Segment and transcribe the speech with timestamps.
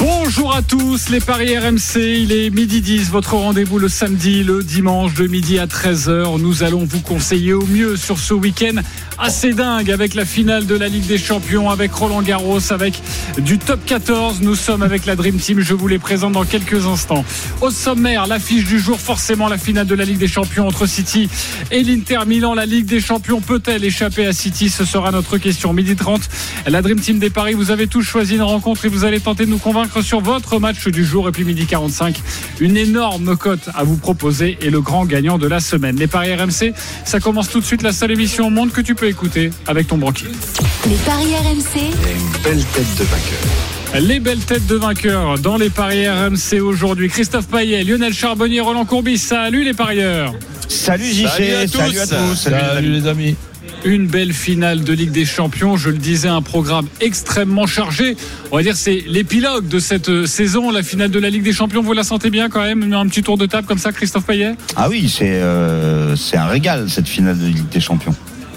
[0.00, 4.62] Bonjour à tous, les Paris RMC, il est midi 10, votre rendez-vous le samedi, le
[4.62, 6.40] dimanche de midi à 13h.
[6.40, 8.80] Nous allons vous conseiller au mieux sur ce week-end
[9.18, 13.02] assez dingue avec la finale de la Ligue des Champions, avec Roland Garros, avec
[13.38, 14.40] du top 14.
[14.40, 17.24] Nous sommes avec la Dream Team, je vous les présente dans quelques instants.
[17.60, 21.28] Au sommaire, l'affiche du jour, forcément la finale de la Ligue des Champions entre City
[21.72, 22.54] et l'Inter Milan.
[22.54, 24.68] La Ligue des Champions peut-elle échapper à City?
[24.68, 25.72] Ce sera notre question.
[25.72, 26.20] Midi 30,
[26.68, 29.44] la Dream Team des Paris, vous avez tous choisi une rencontre et vous allez tenter
[29.44, 31.28] de nous convaincre sur votre match du jour.
[31.28, 32.20] Et puis midi 45,
[32.60, 35.96] une énorme cote à vous proposer et le grand gagnant de la semaine.
[35.96, 36.72] Les Paris RMC,
[37.04, 39.88] ça commence tout de suite la seule émission au monde que tu peux écouter avec
[39.88, 40.28] ton banquier.
[40.88, 44.00] Les paris RMC, Une belle tête de vainqueur.
[44.00, 47.08] Les belles têtes de vainqueurs dans les paris RMC aujourd'hui.
[47.08, 49.18] Christophe Payet, Lionel Charbonnier, Roland Courbis.
[49.18, 50.34] Salut les parieurs.
[50.68, 53.36] Salut JC, salut à tous, salut, les amis.
[53.84, 55.76] Une belle finale de Ligue des Champions.
[55.76, 58.16] Je le disais, un programme extrêmement chargé.
[58.50, 61.52] On va dire c'est l'épilogue de cette euh, saison, la finale de la Ligue des
[61.52, 61.80] Champions.
[61.80, 64.54] Vous la sentez bien quand même Un petit tour de table comme ça, Christophe Payet?
[64.74, 68.14] Ah oui, c'est euh, c'est un régal cette finale de Ligue des Champions.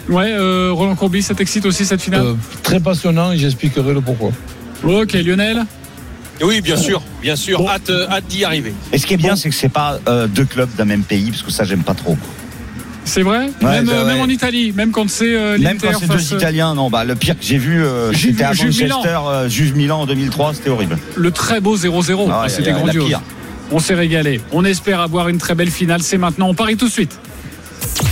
[0.09, 2.25] Ouais, euh, Roland Courbis, ça t'excite aussi cette finale?
[2.25, 2.33] Euh,
[2.63, 4.31] très passionnant et j'expliquerai le pourquoi.
[4.83, 5.65] Ok, Lionel?
[6.43, 7.63] Oui, bien sûr, bien sûr.
[7.69, 8.73] Hâte, hâte d'y arriver.
[8.91, 11.29] Et ce qui est bien, c'est que c'est pas euh, deux clubs d'un même pays,
[11.29, 12.17] parce que ça j'aime pas trop.
[13.11, 14.13] C'est vrai même, bah euh, ouais.
[14.13, 17.03] même en Italie, même quand c'est euh, Même quand c'est deux euh, Italiens, non, bah
[17.03, 18.99] le pire que j'ai vu, euh, c'était à Juve Milan.
[18.99, 20.97] Manchester, euh, Juve Milan en 2003, c'était horrible.
[21.17, 22.29] Le très beau 0-0.
[22.31, 23.07] Ah, Ah, C'était grandiose.
[23.07, 23.21] pire.
[23.69, 24.39] On s'est régalé.
[24.53, 26.01] On espère avoir une très belle finale.
[26.03, 26.47] C'est maintenant.
[26.47, 27.19] On parie tout de suite.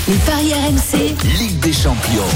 [0.10, 2.28] les paris RMC, Ligue des Champions.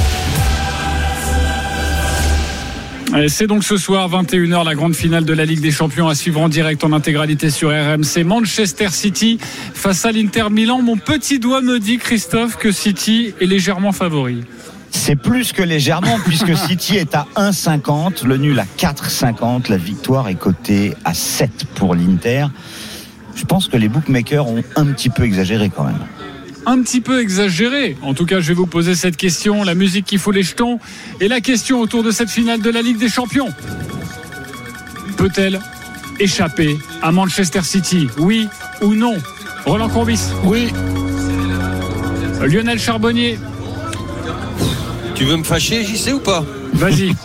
[3.16, 6.16] Allez, C'est donc ce soir, 21h, la grande finale de la Ligue des Champions à
[6.16, 8.24] suivre en direct en intégralité sur RMC.
[8.26, 10.82] Manchester City face à l'Inter Milan.
[10.82, 14.42] Mon petit doigt me dit, Christophe, que City est légèrement favori.
[14.90, 20.28] C'est plus que légèrement, puisque City est à 1,50, le nul à 4,50, la victoire
[20.28, 22.48] est cotée à 7 pour l'Inter.
[23.36, 26.00] Je pense que les bookmakers ont un petit peu exagéré quand même.
[26.66, 27.98] Un petit peu exagéré.
[28.02, 29.64] En tout cas, je vais vous poser cette question.
[29.64, 30.80] La musique qui fout les jetons.
[31.20, 33.50] Et la question autour de cette finale de la Ligue des Champions.
[35.18, 35.60] Peut-elle
[36.20, 38.08] échapper à Manchester City?
[38.18, 38.48] Oui
[38.82, 39.16] ou non?
[39.66, 40.68] Roland Courbis, Oui,
[42.46, 43.40] Lionel Charbonnier,
[45.16, 46.44] Tu veux me fâcher, JC, ou pas?
[46.74, 47.16] Vas-y.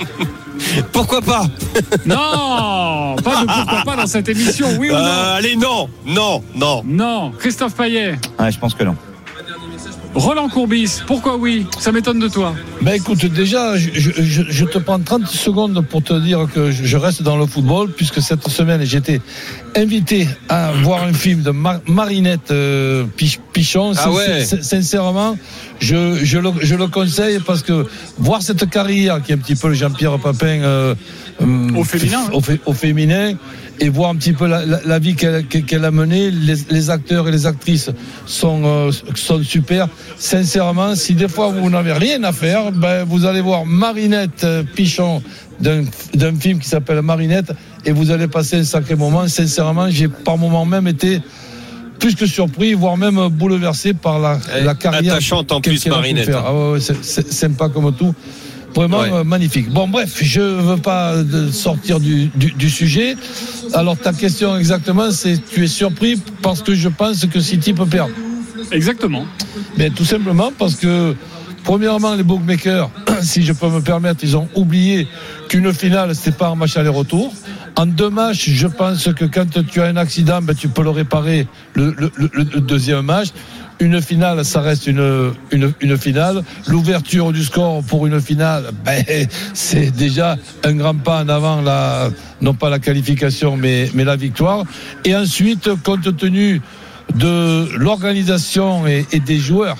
[0.93, 1.47] Pourquoi pas?
[2.07, 4.99] Non Pas de pourquoi pas dans cette émission, oui ou non?
[4.99, 6.83] Euh, Allez, non, non, non.
[6.87, 7.33] Non.
[7.39, 8.97] Christophe Payet, Ouais, je pense que non.
[10.15, 11.67] Roland Courbis, pourquoi oui?
[11.79, 12.55] Ça m'étonne de toi.
[12.83, 16.71] ben écoute, déjà, je, je- je- je te prends 30 secondes pour te dire que
[16.73, 19.21] je, reste dans le football, puisque cette semaine, j'étais
[19.77, 23.93] invité à voir un film de Mar- Marinette euh, Pich- Pichon.
[23.97, 24.45] Ah ouais.
[24.45, 25.37] Sin- Sincèrement,
[25.79, 27.87] je, je, le, je le conseille parce que
[28.19, 30.95] voir cette carrière, qui est un petit peu le Jean-Pierre Papin euh,
[31.77, 32.31] Au féminin, hein.
[32.33, 33.35] au, fé- au féminin,
[33.81, 36.91] et voir un petit peu la, la- la vie qu'elle qu'elle a menée, les, les
[36.91, 37.91] acteurs et les actrices
[38.27, 39.89] sont, euh, sont super.
[40.19, 44.63] Sincèrement, si des fois vous n'avez rien à faire, ben, vous allez voir Marinette euh,
[44.75, 45.23] Pichon
[45.61, 45.85] d'un
[46.15, 47.53] d'un film qui s'appelle Marinette
[47.85, 49.27] et vous allez passer un sacré moment.
[49.29, 51.21] Sincèrement, j'ai par moment même été
[52.01, 55.15] plus que surpris, voire même bouleversé par la, Elle la carrière.
[55.15, 56.27] attachante en plus, Marinette.
[56.27, 56.45] faire.
[56.47, 58.15] Ah ouais, ouais, c'est- c'est sympa comme tout.
[58.75, 59.11] Vraiment Ouais.
[59.13, 59.71] euh, magnifique.
[59.71, 63.17] Bon, bref, je veux pas de sortir du, du, du sujet.
[63.75, 67.87] Alors, ta question exactement, c'est tu es surpris parce que je pense que City peut
[67.87, 68.13] perdre.
[68.73, 69.25] Exactement.
[69.77, 71.15] Mais tout simplement parce que,
[71.65, 72.91] premièrement, les bookmakers,
[73.23, 75.09] si je peux me permettre, ils ont oublié
[75.49, 77.33] qu'une finale, c'était pas un match aller-retour.
[77.77, 80.91] En deux matchs, je pense que quand tu as un accident, ben, tu peux le
[80.91, 83.29] réparer le, le- le- le deuxième match.
[83.81, 85.33] Une finale, ça reste une,
[85.99, 86.43] finale.
[86.67, 89.05] L'ouverture du score pour une finale, ben,
[89.55, 91.63] c'est déjà un grand pas en avant,
[92.41, 94.65] non pas la qualification, mais, la victoire.
[95.05, 96.61] Et ensuite, compte tenu
[97.15, 99.77] de l'organisation et, et des joueurs,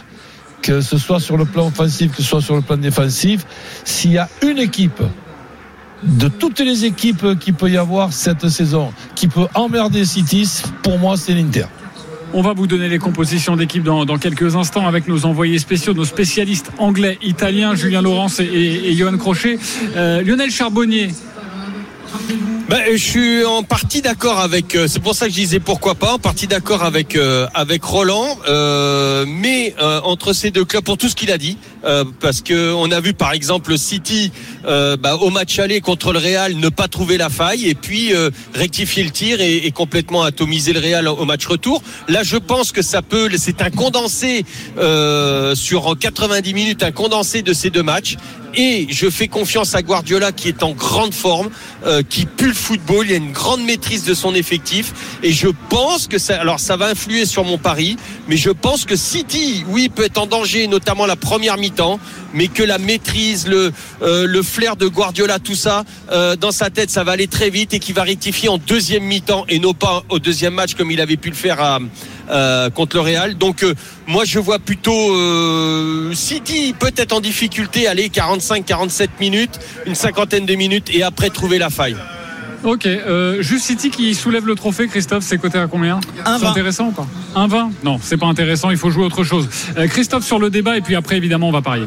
[0.63, 3.45] que ce soit sur le plan offensif, que ce soit sur le plan défensif,
[3.85, 5.03] s'il y a une équipe
[6.03, 10.49] de toutes les équipes qu'il peut y avoir cette saison qui peut emmerder City,
[10.83, 11.67] pour moi, c'est l'Inter.
[12.35, 16.05] On va vous donner les compositions d'équipe dans, quelques instants avec nos envoyés spéciaux, nos
[16.05, 19.59] spécialistes anglais, italiens, Julien Laurence et, et, et Johan Crochet.
[19.97, 21.09] Euh, Lionel Charbonnier,
[22.69, 24.75] Ben, je suis en partie d'accord avec.
[24.75, 26.13] euh, c'est pour ça que je disais pourquoi pas.
[26.13, 31.09] En partie d'accord avec euh, avec Roland, euh, mais entre ces deux clubs, pour tout
[31.09, 31.57] ce qu'il a dit,
[32.21, 34.33] parce que on a vu par exemple le City
[34.65, 38.13] bah, au match aller contre le Real ne pas trouver la faille et puis
[38.55, 41.83] rectifier le tir et, et complètement atomiser le Real au match retour.
[42.09, 43.31] Là, je pense que ça peut.
[43.39, 44.45] C'est un condensé
[45.55, 48.17] sur 90 minutes, un condensé de ces deux matchs.
[48.55, 51.51] Et je fais confiance à Guardiola qui est en grande forme,
[51.87, 53.07] euh, qui pue le football.
[53.07, 54.93] Il y a une grande maîtrise de son effectif.
[55.23, 57.97] Et je pense que ça, alors ça va influer sur mon pari,
[58.29, 62.01] mais je pense que City, oui, peut être en danger, notamment la première mi-temps,
[62.33, 63.73] mais que la maîtrise, le,
[64.03, 67.51] euh, le flair de Guardiola, tout ça, euh, dans sa tête, ça va aller très
[67.51, 70.91] vite et qu'il va rectifier en deuxième mi-temps et non pas au deuxième match comme
[70.91, 71.79] il avait pu le faire à,
[72.31, 73.35] euh, contre le Real.
[73.37, 73.75] Donc euh,
[74.07, 80.55] moi je vois plutôt euh, City peut-être en difficulté, aller 45-47 minutes, une cinquantaine de
[80.55, 81.97] minutes et après trouver la faille.
[82.65, 86.01] Ok, euh, juste City qui soulève le trophée, Christophe, c'est coté à combien?
[86.25, 86.51] Un C'est 20.
[86.51, 87.07] intéressant ou pas?
[87.37, 89.49] Un 20 Non, c'est pas intéressant, il faut jouer autre chose.
[89.77, 91.87] Euh, Christophe sur le débat et puis après évidemment on va parier.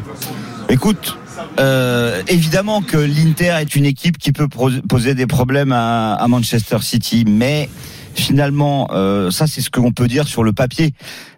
[0.69, 1.17] Écoute,
[1.59, 4.47] euh, évidemment que l'Inter est une équipe qui peut
[4.87, 7.69] poser des problèmes à, à Manchester City, mais
[8.15, 10.93] finalement, euh, ça c'est ce qu'on peut dire sur le papier.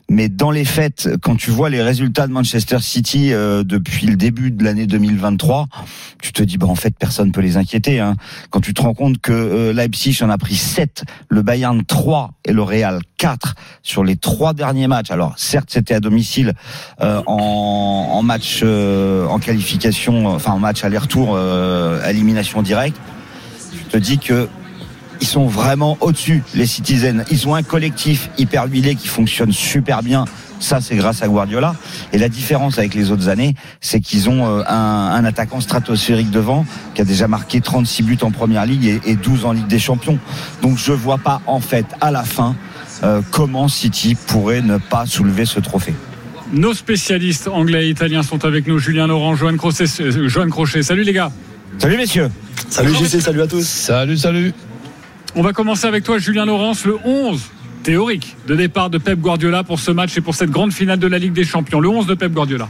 [0.09, 4.17] Mais dans les faits, quand tu vois les résultats de Manchester City euh, depuis le
[4.17, 5.67] début de l'année 2023,
[6.21, 7.99] tu te dis bah en fait personne peut les inquiéter.
[7.99, 8.15] Hein.
[8.49, 12.33] Quand tu te rends compte que euh, Leipzig en a pris 7, le Bayern 3
[12.45, 15.09] et le Real 4 sur les trois derniers matchs.
[15.09, 16.53] Alors certes c'était à domicile
[17.01, 22.97] euh, en, en match euh, en qualification, enfin en match aller-retour, euh, élimination directe.
[23.71, 24.49] Tu te dis que
[25.21, 27.23] ils sont vraiment au-dessus, les Citizens.
[27.31, 30.25] Ils ont un collectif hyper huilé qui fonctionne super bien.
[30.59, 31.75] Ça, c'est grâce à Guardiola.
[32.13, 36.31] Et la différence avec les autres années, c'est qu'ils ont euh, un, un attaquant stratosphérique
[36.31, 36.65] devant
[36.95, 39.79] qui a déjà marqué 36 buts en première ligue et, et 12 en Ligue des
[39.79, 40.19] Champions.
[40.61, 42.55] Donc, je vois pas, en fait, à la fin,
[43.03, 45.95] euh, comment City pourrait ne pas soulever ce trophée.
[46.53, 49.85] Nos spécialistes anglais et italiens sont avec nous, Julien Laurent, Joanne Crochet.
[49.99, 50.83] euh, Joanne Crochet.
[50.83, 51.31] Salut les gars.
[51.77, 52.29] Salut, messieurs.
[52.69, 53.65] Salut JC, salut à tous.
[53.67, 54.53] Salut, salut.
[55.35, 57.41] On va commencer avec toi, Julien Laurence, le 11
[57.81, 61.07] théorique de départ de Pep Guardiola pour ce match et pour cette grande finale de
[61.07, 61.79] la Ligue des Champions.
[61.79, 62.69] Le 11 de Pep Guardiola.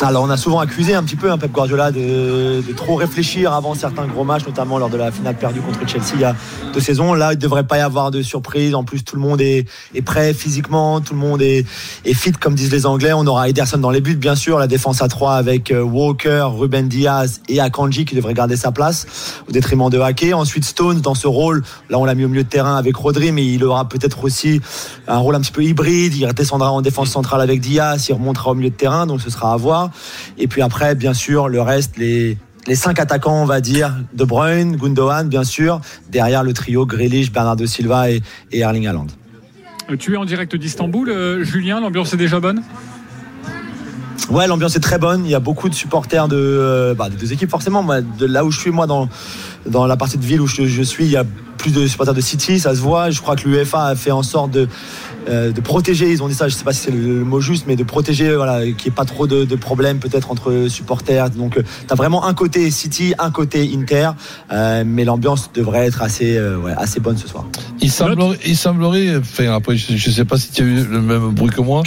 [0.00, 3.74] Alors on a souvent accusé un petit peu un Pep Guardiola de, trop réfléchir avant
[3.74, 6.36] certains gros matchs, notamment lors de la finale perdue contre Chelsea il y a
[6.72, 7.14] deux saisons.
[7.14, 8.76] Là, il ne devrait pas y avoir de surprise.
[8.76, 9.66] En plus, tout le monde est,
[10.04, 11.66] prêt physiquement, tout le monde est,
[12.04, 13.12] est fit, comme disent les Anglais.
[13.12, 16.46] On aura Ederson dans les buts, bien sûr, la défense à 3 avec euh, Walker,
[16.52, 19.06] Ruben Diaz et Akanji qui devrait garder sa place
[19.48, 20.26] au détriment de Hake.
[20.32, 21.64] Ensuite, Stones dans ce rôle.
[21.90, 24.60] Là, on l'a mis au milieu de terrain avec Rodri, mais il aura peut-être aussi
[25.08, 26.14] un rôle un petit peu hybride.
[26.14, 29.30] Il descendra en défense centrale avec Diaz, il remontera au milieu de terrain, donc ce
[29.30, 29.87] sera à voir.
[30.38, 34.24] Et puis après, bien sûr, le reste, les, les cinq attaquants, on va dire, De
[34.24, 35.80] Bruyne, Gundogan, bien sûr,
[36.10, 39.06] derrière le trio Grealish, Bernardo Silva et, et Erling Haaland.
[39.90, 42.62] Euh, Tu es en direct d'Istanbul, euh, Julien, l'ambiance est déjà bonne?
[44.30, 45.24] Ouais, l'ambiance est très bonne.
[45.24, 47.82] Il y a beaucoup de supporters de, euh, bah, des deux équipes, forcément.
[47.82, 49.08] Moi, de là où je suis, moi, dans,
[49.64, 51.24] dans la partie de ville où je, je suis, il y a
[51.58, 53.10] plus de supporters de City, ça se voit.
[53.10, 54.68] Je crois que l'UEFA a fait en sorte de,
[55.28, 57.40] euh, de protéger, ils ont dit ça, je sais pas si c'est le, le mot
[57.40, 60.66] juste, mais de protéger, voilà, qu'il n'y ait pas trop de, de problèmes peut-être entre
[60.68, 61.30] supporters.
[61.30, 61.62] Donc, tu
[61.92, 64.10] as vraiment un côté City, un côté Inter,
[64.52, 67.44] euh, mais l'ambiance devrait être assez, euh, ouais, assez bonne ce soir.
[67.80, 71.00] Il semblerait, il semblerait, enfin après, je ne sais pas si tu as eu le
[71.02, 71.82] même bruit que moi,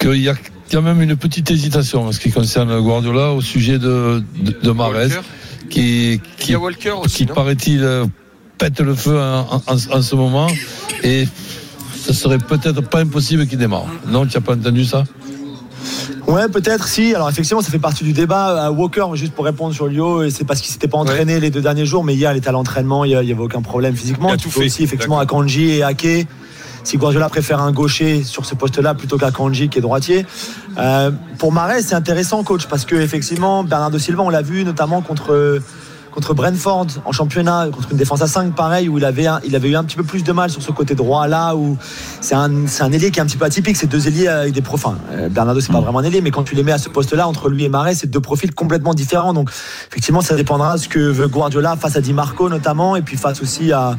[0.00, 0.34] qu'il y a
[0.70, 4.70] quand même une petite hésitation en ce qui concerne Guardiola au sujet de, de, de
[4.70, 5.20] Walker.
[5.68, 7.16] qui, Il qui, y a Walker aussi.
[7.18, 8.06] qui paraît-il euh,
[8.62, 10.46] pète le feu en, en- en ce moment
[11.02, 11.26] et
[12.06, 13.86] ce serait peut-être pas impossible qu'il démarre.
[14.06, 15.02] Non, tu n'as pas entendu ça?
[16.28, 17.12] Ouais, peut-être si.
[17.12, 18.66] Alors effectivement, ça fait partie du débat.
[18.68, 21.50] Euh, Walker, juste pour répondre sur Lio, et c'est parce qu'il s'était pas entraîné les
[21.50, 23.42] deux derniers jours, mais hier il était à l'entraînement, il y a- il y avait
[23.42, 24.28] aucun problème physiquement.
[24.28, 24.66] Il a Tu tout peux fait.
[24.66, 26.28] aussi effectivement à Kanji et Ake.
[26.84, 30.24] Si Guardiola préfère un gaucher sur ce poste-là plutôt qu'à Kanji qui est droitier.
[30.78, 35.00] Euh, pour Marais, c'est intéressant, coach, parce que effectivement, Bernardo Silva, on l'a vu notamment
[35.00, 35.60] contre
[36.12, 39.56] contre Brentford en championnat, contre une défense à 5 pareil, où il avait, un- il
[39.56, 41.76] avait eu un petit peu plus de mal sur ce côté droit là, où
[42.20, 44.52] c'est un, c'est un ailier qui est un petit peu atypique, c'est deux ailiers avec
[44.52, 44.82] des profils.
[44.86, 46.88] Enfin, euh, Bernardo c'est pas vraiment un ailier, mais quand tu les mets à ce
[46.88, 49.32] poste là, entre lui et Marais, c'est deux profils complètement différents.
[49.32, 49.50] Donc
[49.90, 53.16] effectivement, ça dépendra de ce que veut Guardiola face à Di Marco notamment, et puis
[53.16, 53.96] face aussi à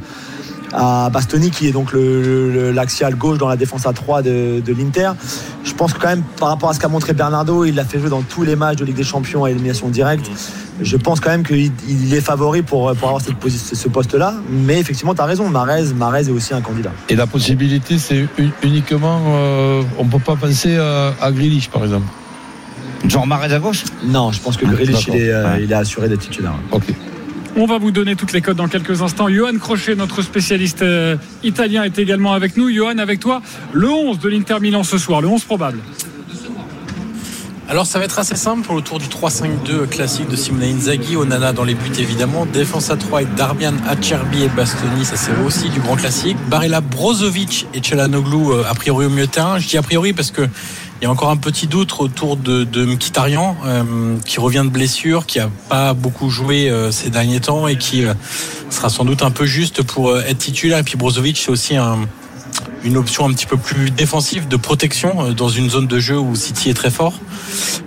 [0.74, 4.60] à Bastoni qui est donc le- le- l'axial gauche dans la défense à 3 de,
[4.66, 5.12] de l'Inter.
[5.64, 8.00] Je pense que quand même par rapport à ce qu'a montré Bernardo, il l'a fait
[8.00, 10.30] jouer dans tous les matchs de Ligue des Champions à élimination directe.
[10.82, 14.34] Je pense quand même qu'il il est favori pour, pour avoir cette ce poste-là.
[14.50, 16.92] Mais effectivement, tu as raison, Marez, Marez est aussi un candidat.
[17.10, 18.26] Et la possibilité, c'est
[18.64, 22.08] uniquement, euh, on ne peut pas penser à, à Grealish, par exemple.
[23.08, 23.84] Jean Marais à gauche?
[24.04, 25.16] Non, je pense que il d'accord.
[25.16, 25.64] est, euh, Ouais.
[25.64, 26.54] il est assuré d'être titulaire.
[26.72, 26.86] Ok.
[27.56, 29.30] On va vous donner toutes les codes dans quelques instants.
[29.30, 32.72] Johan Crochet, notre spécialiste euh, italien, est également avec nous.
[32.72, 33.44] Johan, avec toi,
[33.74, 35.78] le 11 de l'Inter Milan ce soir, le 11 probable.
[37.70, 41.16] Alors ça va être assez simple pour le tour du 3-5-2 classique de Simone Inzaghi,
[41.16, 45.32] Onana dans les buts évidemment, défense à 3 avec Darbian, Acerbi et Bastoni, ça c'est
[45.46, 46.38] aussi du grand classique.
[46.50, 49.60] Barella, Brozovic et Celanoglu euh, a priori au mieux terrain.
[49.60, 52.64] Je dis a priori parce que il y a encore un petit doute autour de,
[52.64, 57.68] de euh, qui revient de blessure, qui a pas beaucoup joué euh, ces derniers temps
[57.68, 58.04] et qui
[58.70, 60.80] sera sans doute un peu juste pour être titulaire.
[60.80, 62.08] Et puis Brozovic c'est aussi un
[62.84, 66.18] une option un petit peu plus défensive de protection euh, dans une zone de jeu
[66.18, 67.14] où City est très fort.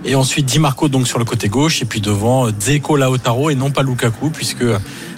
[0.05, 3.49] Et ensuite Di Marco donc sur le côté gauche et puis devant euh, Dzeko Lautaro
[3.49, 4.65] et non pas Lukaku puisque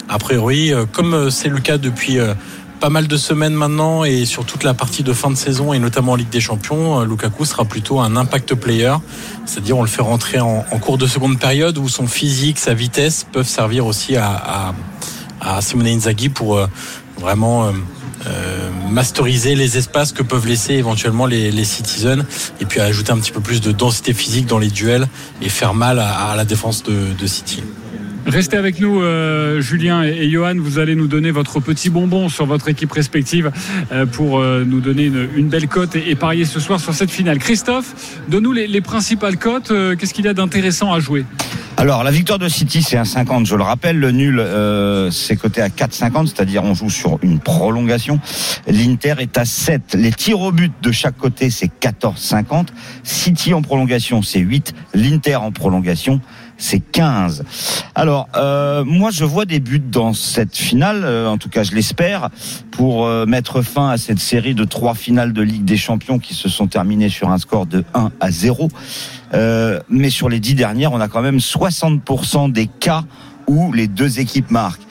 [0.08, 2.18] a priori euh, comme c'est le cas depuis
[2.80, 5.78] pas mal de semaines maintenant et sur toute la partie de fin de saison et
[5.78, 8.94] notamment en Ligue des Champions, Lukaku sera plutôt un impact player,
[9.44, 13.26] c'est-à-dire on le fait rentrer en, cours de seconde période où son physique, sa vitesse
[13.30, 14.72] peuvent servir aussi à,
[15.42, 16.58] à, Simone Inzaghi pour
[17.20, 17.72] vraiment euh,
[18.88, 22.24] masteriser les espaces que peuvent laisser éventuellement les, les, citizens
[22.60, 25.08] et puis ajouter un petit peu plus de densité physique dans les duels
[25.40, 27.62] et faire mal à, la défense de City.
[28.26, 30.54] Restez avec nous, euh, Julien et, Johan.
[30.58, 33.50] Vous allez nous donner votre petit bonbon sur votre équipe respective
[33.92, 37.38] euh, pour euh, nous donner une, belle cote et, parier ce soir sur cette finale.
[37.38, 39.72] Christophe, donne-nous les, les, principales cotes.
[39.98, 41.24] Qu'est-ce qu'il y a d'intéressant à jouer?
[41.76, 43.98] Alors, la victoire de City, c'est un 50, je le rappelle.
[43.98, 44.44] Le nul,
[45.10, 48.20] c'est coté à 4,50, c'est-à-dire on joue sur une prolongation.
[48.66, 49.94] L'Inter est à 7.
[49.94, 52.66] Les tirs au but de chaque côté, c'est 14,50.
[53.02, 54.74] City en prolongation, c'est 8.
[54.94, 56.20] L'Inter en prolongation,
[56.60, 57.44] c'est 15.
[57.94, 61.74] Alors, euh, moi, je vois des buts dans cette finale, euh, en tout cas, je
[61.74, 62.28] l'espère,
[62.70, 66.34] pour euh, mettre fin à cette série de trois finales de Ligue des Champions qui
[66.34, 68.68] se sont terminées sur un score de 1 à 0.
[69.32, 73.04] Euh, mais sur les dix dernières, on a quand même 60% des cas
[73.46, 74.82] où les deux équipes marquent.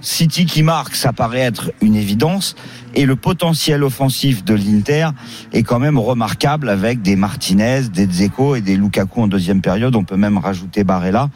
[0.00, 2.54] City qui marque, ça paraît être une évidence.
[2.96, 5.08] Et le potentiel offensif de l'Inter
[5.52, 9.94] est quand même remarquable avec des Martinez, des Dzeko et des Lukaku en deuxième période.
[9.94, 11.28] On peut même rajouter Barella.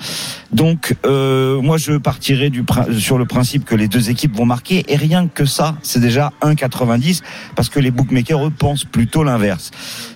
[0.52, 2.64] Donc, euh, moi, je partirai du,
[2.98, 4.84] sur le principe que les deux équipes vont marquer.
[4.88, 7.20] Et rien que ça, c'est déjà 1,90
[7.54, 9.70] parce que les bookmakers, eux, pensent plutôt l'inverse.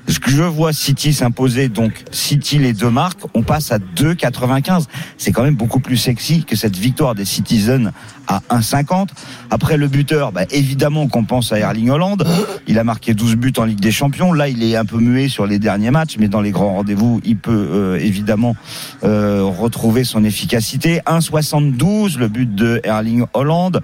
[0.09, 4.87] Je vois City s'imposer, donc City les deux marques, on passe à 2,95.
[5.19, 7.93] C'est quand même beaucoup plus sexy que cette victoire des Citizens
[8.27, 9.09] à 1,50.
[9.51, 12.25] Après le buteur, bah, évidemment qu'on pense à Erling Holland.
[12.67, 14.33] Il a marqué 12 buts en Ligue des Champions.
[14.33, 17.21] Là, il est un peu muet sur les derniers matchs, mais dans les grands rendez-vous,
[17.25, 18.57] il peut euh, évidemment
[19.03, 21.01] euh, retrouver son efficacité.
[21.07, 23.83] 1,72 le but de Erling Holland.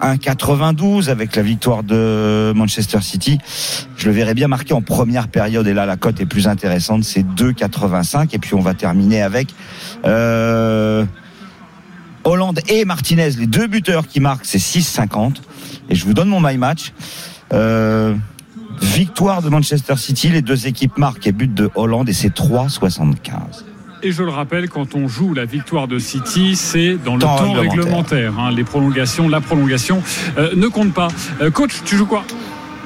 [0.00, 3.38] 1,92 avec la victoire de Manchester City.
[3.96, 7.04] Je le verrai bien marqué en première période et là la cote est plus intéressante,
[7.04, 9.48] c'est 2,85 et puis on va terminer avec
[10.04, 11.04] euh,
[12.24, 15.34] Hollande et Martinez, les deux buteurs qui marquent, c'est 6,50
[15.90, 16.92] et je vous donne mon my match.
[17.52, 18.14] Euh,
[18.80, 23.64] victoire de Manchester City, les deux équipes marquent et but de Hollande et c'est 3,75.
[24.04, 27.52] Et je le rappelle, quand on joue la victoire de City, c'est dans le temps,
[27.52, 28.36] réglementaire.
[28.36, 28.50] Hein.
[28.50, 30.02] les prolongations, la prolongation
[30.38, 31.08] euh, ne compte pas.
[31.40, 32.24] Euh, coach, tu joues quoi?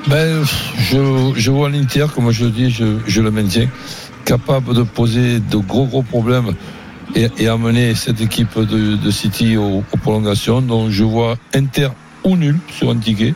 [0.09, 0.45] Ben,
[0.79, 3.69] je, je vois l'Inter, comme je le dis, je, je, le maintiens,
[4.25, 6.55] capable de poser de gros gros problèmes
[7.15, 10.61] et, amener cette équipe de, City aux, aux, prolongations.
[10.61, 11.89] Donc je vois Inter
[12.25, 13.35] ou nul sur un ticket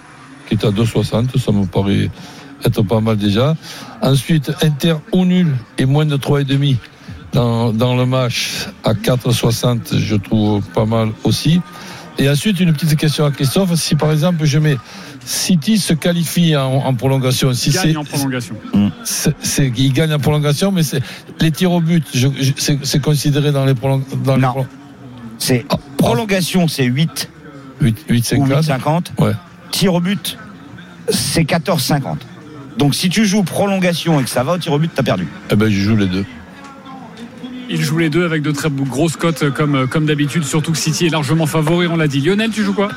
[0.49, 2.11] qui est à 2,60, ça me paraît
[2.65, 3.57] être pas mal déjà.
[4.03, 6.77] Ensuite, Inter ou nul et moins de 3,5
[7.33, 11.61] dans, dans le match à 4,60, je trouve pas mal aussi.
[12.19, 13.75] Et ensuite, une petite question à Christophe.
[13.77, 14.77] Si par exemple, je mets
[15.25, 18.57] City se qualifie en, en prolongation, si gagne en prolongation.
[19.05, 21.03] C'est, il gagne en prolongation, mais c'est,
[21.41, 24.19] les tirs au but, je, je, c'est, considéré dans les prolongations.
[24.39, 24.67] Non.
[25.39, 27.31] C'est ah, prolongation, c'est 8.
[27.81, 28.63] 8, 8 50.
[28.63, 29.13] 50.
[29.19, 29.33] Ouais.
[29.71, 30.39] Tir au but,
[31.09, 32.27] c'est 14 50.
[32.77, 35.27] Donc si tu joues prolongation et que ça va au tir au but, t'as perdu.
[35.51, 36.25] Eh ben, je joue les deux.
[37.69, 41.07] Il joue les deux avec de très grosses cotes comme, comme d'habitude, surtout que City
[41.07, 42.21] est largement favori, on l'a dit.
[42.21, 42.91] Lionel, tu joues quoi?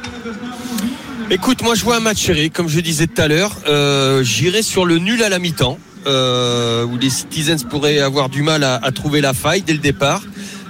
[1.30, 3.56] Écoute, moi je vois un match serré, comme je disais tout à l'heure.
[3.68, 8.44] Euh, J'irai sur le nul à la mi-temps, euh, où les Citizens pourraient avoir du
[8.44, 10.22] mal à, à trouver la faille dès le départ.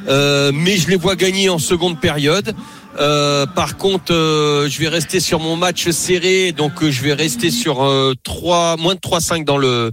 [0.07, 2.55] Euh, mais je les vois gagner en seconde période.
[2.99, 7.13] Euh, par contre, euh, je vais rester sur mon match serré, donc euh, je vais
[7.13, 7.89] rester sur
[8.23, 9.91] 3 moins de 3-5 dans le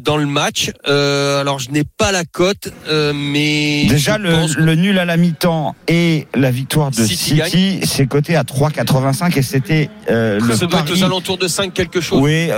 [0.00, 0.70] dans le match.
[0.84, 2.72] alors je n'ai pas la cote,
[3.14, 8.06] mais déjà le, le, nul à la mi-temps et la victoire de City, City c'est
[8.06, 12.20] coté à 3,85 et c'était le être aux alentours de 5 quelque chose.
[12.22, 12.50] Oui,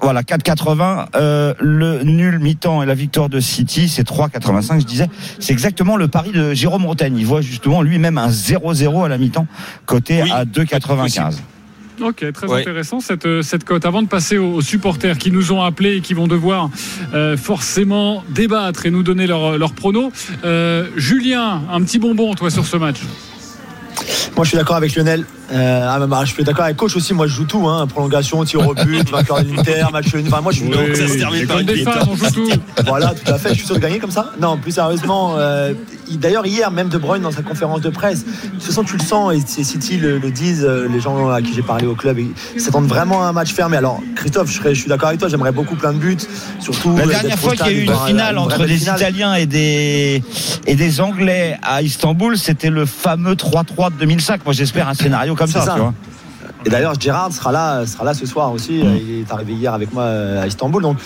[0.00, 1.06] voilà 4,80.
[1.16, 4.80] Euh, le nul mi-temps et la victoire de City, c'est 3,85.
[4.80, 7.16] Je disais, c'est exactement le pari de Jérôme Roten.
[7.16, 9.46] Il voit justement lui-même un 0-0 à la mi-temps,
[9.86, 11.36] coté Oui, à 2,95.
[12.02, 12.60] Ok, très Ouais.
[12.60, 13.86] intéressant cette, euh, cette cote.
[13.86, 16.68] Avant de passer aux, aux supporters qui nous ont appelés et qui vont devoir
[17.14, 20.12] euh, forcément débattre et nous donner leur, leur prono,
[20.44, 22.98] euh, Julien, un petit bonbon toi sur ce match.
[24.36, 25.24] Moi, je suis d'accord avec Lionel.
[25.52, 27.14] Euh, ah, bah, je suis d'accord avec coach aussi.
[27.14, 27.66] Moi, je joue tout.
[27.68, 30.24] Hein, prolongation, tir au but, vainqueur de l'Inter, match nul.
[30.26, 32.06] Enfin, moi, je suis Oui, ça se termine par une victoire.
[32.86, 33.50] Voilà, tout à fait.
[33.50, 34.32] Je suis sûr de gagner comme ça.
[34.40, 35.34] Non, plus sérieusement.
[35.38, 35.72] euh,
[36.08, 38.96] il- D'ailleurs, hier, même De Bruyne, dans sa conférence de presse, de toute façon, tu
[38.96, 41.94] le sens, et City le, le disent, euh, les gens à qui j'ai parlé au
[41.94, 43.76] club, ils s'attendent vraiment à un match fermé.
[43.76, 46.16] Alors, Christophe, je, serais- je suis d'accord avec toi, j'aimerais beaucoup plein de buts.
[46.60, 48.96] Surtout, La dernière fois qu'il y a eu une finale entre des finale.
[48.98, 50.22] Italiens et des,
[50.66, 54.44] et des Anglais à Istanbul, c'était le fameux 3-3 de 2005.
[54.44, 55.74] Moi, j'espère un scénario comme ça, ça.
[55.74, 55.94] tu vois.
[56.64, 58.82] Et d'ailleurs, Gérard sera là, sera là ce soir aussi.
[58.82, 58.96] Mm.
[58.96, 60.82] Il est arrivé hier avec moi euh, à Istanbul.
[60.82, 60.96] Donc,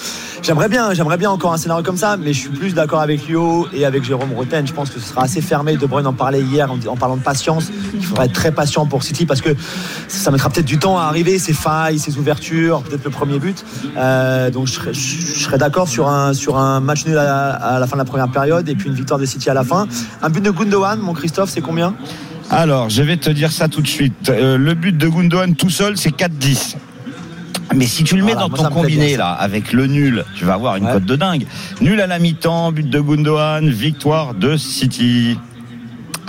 [0.40, 3.28] j'aimerais bien, j'aimerais bien encore un scénario comme ça, mais je suis plus d'accord avec
[3.28, 4.66] Lio et avec Jérôme Roten.
[4.66, 5.76] Je pense que ce sera assez fermé.
[5.76, 7.70] De Bruyne en parlait hier en, en parlant de patience.
[7.92, 9.50] Il faudra être très patient pour City parce que
[10.08, 13.62] ça mettra peut-être du temps à arriver, ses failles, ses ouvertures, peut-être le premier but.
[13.98, 17.78] Euh, donc, je serais, je serais d'accord sur un, sur un match nul à, à
[17.78, 19.86] la fin de la première période et puis une victoire de City à la fin.
[20.22, 21.94] Un but de Gundogan, mon Christophe, c'est combien?
[22.50, 24.28] Alors, je vais te dire ça tout de suite.
[24.28, 26.76] Euh, le but de Gundogan tout seul, c'est 4-10.
[27.76, 30.54] Mais si tu le mets Voilà, dans ton combiné là, avec le nul, tu vas
[30.54, 30.92] avoir une Ouais.
[30.94, 31.46] cote de dingue.
[31.80, 35.38] Nul à la mi-temps, but de Gundogan, victoire de City.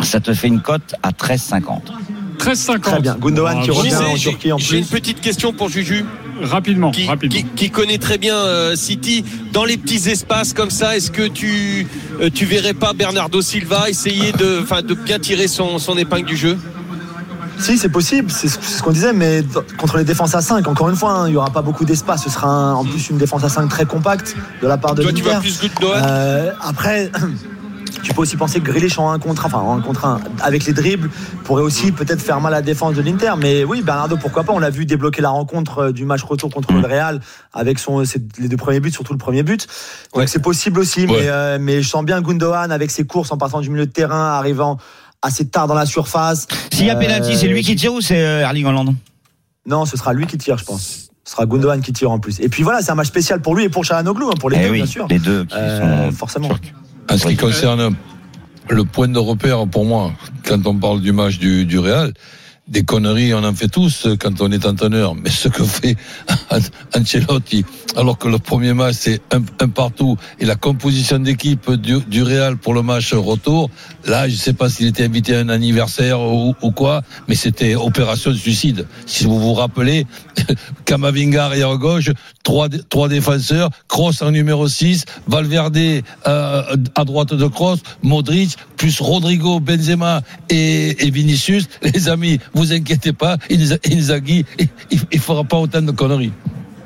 [0.04, 1.92] Ça te fait une cote à 13,50.
[2.38, 2.80] 13,50.
[2.82, 3.16] Très bien.
[3.20, 5.00] Gundogan qui revient en j'ai- Turquie en J'ai une plus.
[5.00, 6.06] petite question pour Juju.
[6.42, 7.36] Rapidement, qui, rapidement.
[7.40, 11.28] qui- qui connaît très bien euh, City dans les petits espaces comme ça est-ce que
[11.28, 11.88] tu
[12.20, 16.26] euh, tu verrais pas Bernardo Silva essayer de enfin de bien tirer son, son épingle
[16.28, 16.58] du jeu?
[17.60, 19.44] Si, c'est possible, c'est ce qu'on disait, mais
[19.78, 22.24] contre les défenses à 5, encore une fois, hein, il n'y aura pas beaucoup d'espace.
[22.24, 25.04] Ce sera un- en plus une défense à 5 très compacte de la part de
[25.04, 27.12] toi tu vois plus Gundogan Euh, après,
[28.04, 30.20] tu peux aussi penser que Grealish en 1 contre 1, enfin en 1 contre 1,
[30.42, 31.10] avec les dribbles,
[31.44, 33.34] pourrait aussi peut-être faire mal à la défense de l'Inter.
[33.38, 34.54] Mais oui, Bernardo, pourquoi pas?
[34.54, 37.22] On l'a vu débloquer la rencontre euh, du match retour contre le Real
[37.54, 39.68] avec son, ses- les deux premiers buts, surtout le premier but.
[40.14, 40.28] Donc Ouais.
[40.28, 41.08] c'est possible aussi, Ouais.
[41.08, 43.92] mais, euh, mais je sens bien Gundogan avec ses courses en partant du milieu de
[43.92, 44.78] terrain, arrivant
[45.22, 46.48] assez tard dans la surface.
[46.72, 48.96] S'il y a Euh, pénalty, c'est lui qui tire ou c'est euh, Erling Haaland?
[49.68, 51.10] Non, ce sera lui qui tire, je pense.
[51.24, 52.40] Ce sera Gundogan qui tire en plus.
[52.40, 54.58] Et puis voilà, c'est un match spécial pour lui et pour Chalanoglu, hein, pour les
[54.58, 55.06] Eh deux, oui, bien sûr.
[55.08, 56.48] les deux qui Euh, sont forcément.
[56.50, 56.74] turcs.
[57.10, 57.96] En ce qui concerne
[58.70, 60.12] le point de repère pour moi,
[60.46, 62.14] quand on parle du match du, du Real,
[62.68, 65.16] des conneries, on en fait tous quand on est entraîneur.
[65.16, 65.98] Mais ce que fait
[66.96, 67.66] Ancelotti,
[67.98, 72.74] alors que le premier match c'est un, partout et la composition d'équipe du, Real pour
[72.74, 73.70] le match retour,
[74.06, 78.34] là je sais pas s'il était invité à un anniversaire ou, quoi, mais c'était opération
[78.34, 78.88] suicide.
[79.06, 80.06] Si vous vous rappelez,
[80.86, 82.12] Kamavinga arrière gauche,
[82.44, 85.78] trois, trois défenseurs, Kroos en numéro 6, Valverde
[86.28, 91.68] euh, à droite de Kroos, Modric, plus Rodrigo, Benzema et Vinicius.
[91.82, 96.32] Les amis, vous inquiétez pas, Inzaghi, il, il, il fera pas autant de conneries.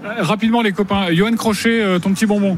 [0.05, 1.11] Euh, Rapidement, les copains.
[1.13, 2.57] Johan Crochet, euh, ton petit bonbon.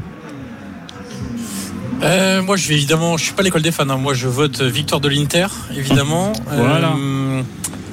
[2.02, 3.88] Euh, moi, je vais évidemment, je suis pas l'école des fans.
[3.88, 3.96] hein.
[3.96, 6.32] Moi, je vote victoire de l'Inter, évidemment.
[6.52, 6.92] Voilà.
[6.96, 7.42] Euh,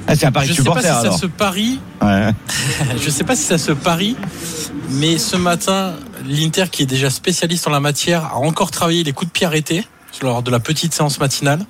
[0.06, 1.80] Ah, c'est un pari je sais pas si ça se parie.
[2.00, 2.30] Ouais.
[3.02, 4.16] Je sais pas si ça se parie,
[4.90, 5.94] mais ce matin,
[6.28, 9.46] l'Inter, qui est déjà spécialiste en la matière, a encore travaillé les coups de pied
[9.46, 9.84] arrêtés
[10.22, 11.66] lors de la petite séance matinale.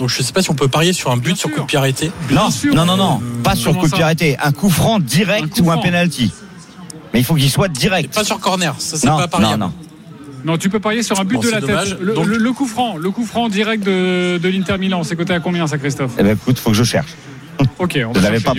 [0.00, 1.56] Donc, je sais pas si on peut parier sur un but Bien sur sûr.
[1.58, 2.10] coup de pied arrêté.
[2.30, 2.74] Non, sûr.
[2.74, 4.36] non, non, non, pas sur coup de pied arrêté.
[4.42, 5.82] Un coup franc direct Un coup ou un franc.
[5.82, 6.32] penalty.
[7.12, 8.14] Mais il faut qu'il soit Et direct.
[8.14, 8.74] pas sur corner.
[8.78, 9.60] Ça, c'est non, pas non, pariable.
[9.60, 9.72] non.
[10.42, 11.90] Non, tu peux parier sur un but Bon, de la dommage.
[11.90, 11.98] tête.
[12.00, 15.14] Le, Donc- le- le coup franc, le coup franc direct de, de l'Inter Milan, c'est
[15.16, 16.12] coté à combien ça, Christophe?
[16.18, 17.10] Eh ben écoute, faut que je cherche.
[17.78, 18.52] Ok, on va pas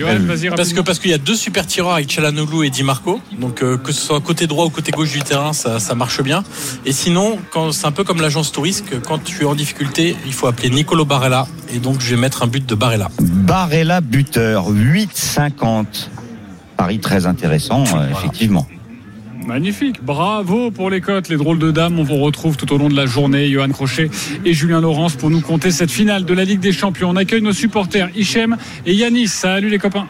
[0.56, 3.20] Parce que parce qu'il y a deux super tireurs avec Chalanoglu et Di Marco.
[3.38, 6.22] Donc euh, que ce soit côté droit ou côté gauche du terrain, ça, ça marche
[6.22, 6.42] bien.
[6.84, 10.32] Et sinon, quand c'est un peu comme l'agence touriste, quand tu es en difficulté, il
[10.32, 11.46] faut appeler Nicolo Barella.
[11.72, 13.08] Et donc je vais mettre un but de Barella.
[13.20, 16.08] Barella buteur, 8,50.
[16.76, 18.66] Pari très intéressant, euh, effectivement.
[19.46, 21.98] Magnifique, bravo pour les cotes, les drôles de dames.
[21.98, 24.08] On vous retrouve tout au long de la journée, Johan Crochet
[24.44, 27.10] et Julien Laurence pour nous compter cette finale de la Ligue des Champions.
[27.10, 29.28] On accueille nos supporters Hichem et Yanis.
[29.28, 30.06] Salut les copains.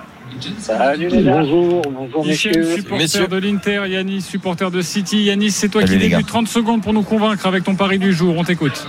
[0.59, 1.41] Salut les gars.
[1.41, 2.77] Bonjour, bonjour Hichem, messieurs.
[2.77, 3.27] supporter Messieurs.
[3.29, 5.23] de l'Inter, Yanis, supporter de City.
[5.25, 8.13] Yanis, c'est toi Salut qui débute 30 secondes pour nous convaincre avec ton pari du
[8.13, 8.35] jour.
[8.37, 8.87] On t'écoute.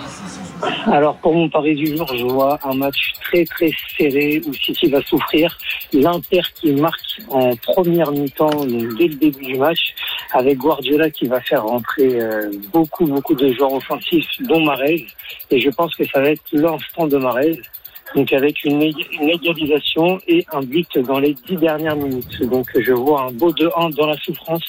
[0.86, 4.88] Alors pour mon pari du jour, je vois un match très très serré où City
[4.88, 5.58] va souffrir.
[5.92, 9.94] L'Inter qui marque en première mi-temps dès le début du match,
[10.32, 15.06] avec Guardiola qui va faire rentrer euh, beaucoup beaucoup de joueurs offensifs, dont Marez.
[15.52, 17.60] Et je pense que ça va être l'instant de Marez.
[18.16, 22.42] Donc avec une, une égalisation et un but dans les dix dernières minutes.
[22.44, 24.64] Donc je vois un beau 2-1 dans la souffrance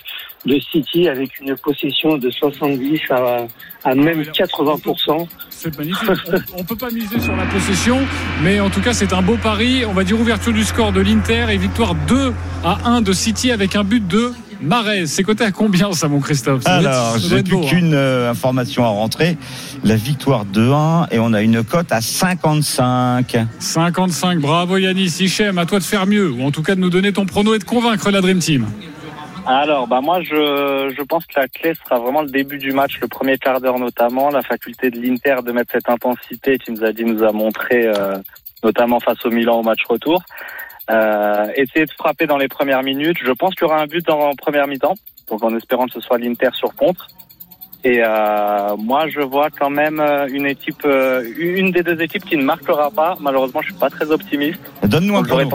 [0.46, 3.46] de City avec une possession de 70 à,
[3.84, 5.26] à même 80%.
[5.50, 6.10] C'est magnifique.
[6.54, 7.98] On, on peut pas miser sur la possession,
[8.42, 9.84] mais en tout cas, c'est un beau pari.
[9.86, 12.32] On va dire ouverture du score de l'Inter et victoire 2
[12.64, 14.32] à 1 de City avec un but de
[14.64, 15.06] Marais.
[15.06, 17.68] C'est coté à combien ça, mon Christophe Ça Alors, j'ai être plus hein.
[17.68, 19.36] qu'une euh, information à rentrer.
[19.84, 23.36] La victoire 2-1 et on a une cote à 55.
[23.58, 26.90] 55, bravo Yanis, Hichem, à toi de faire mieux, ou en tout cas de nous
[26.90, 28.66] donner ton prono et de convaincre la Dream Team.
[29.46, 32.98] Alors, bah moi, je, je pense que la clé sera vraiment le début du match,
[33.02, 36.82] le premier quart d'heure notamment, la faculté de l'Inter de mettre cette intensité qui nous
[36.82, 38.16] a dit, nous a montré, euh,
[38.62, 40.22] notamment face au Milan au match retour.
[40.90, 43.16] Euh, essayer de frapper dans les premières minutes.
[43.24, 44.94] Je pense qu'il y aura un but en première mi-temps,
[45.30, 47.06] donc en espérant que ce soit l'Inter sur contre.
[47.84, 52.24] Et euh, moi, je vois quand même euh, une équipe, euh, une des deux équipes
[52.24, 53.14] qui ne marquera pas.
[53.20, 54.58] Malheureusement, je suis pas très optimiste.
[54.82, 55.46] Donne-nous un J'aurais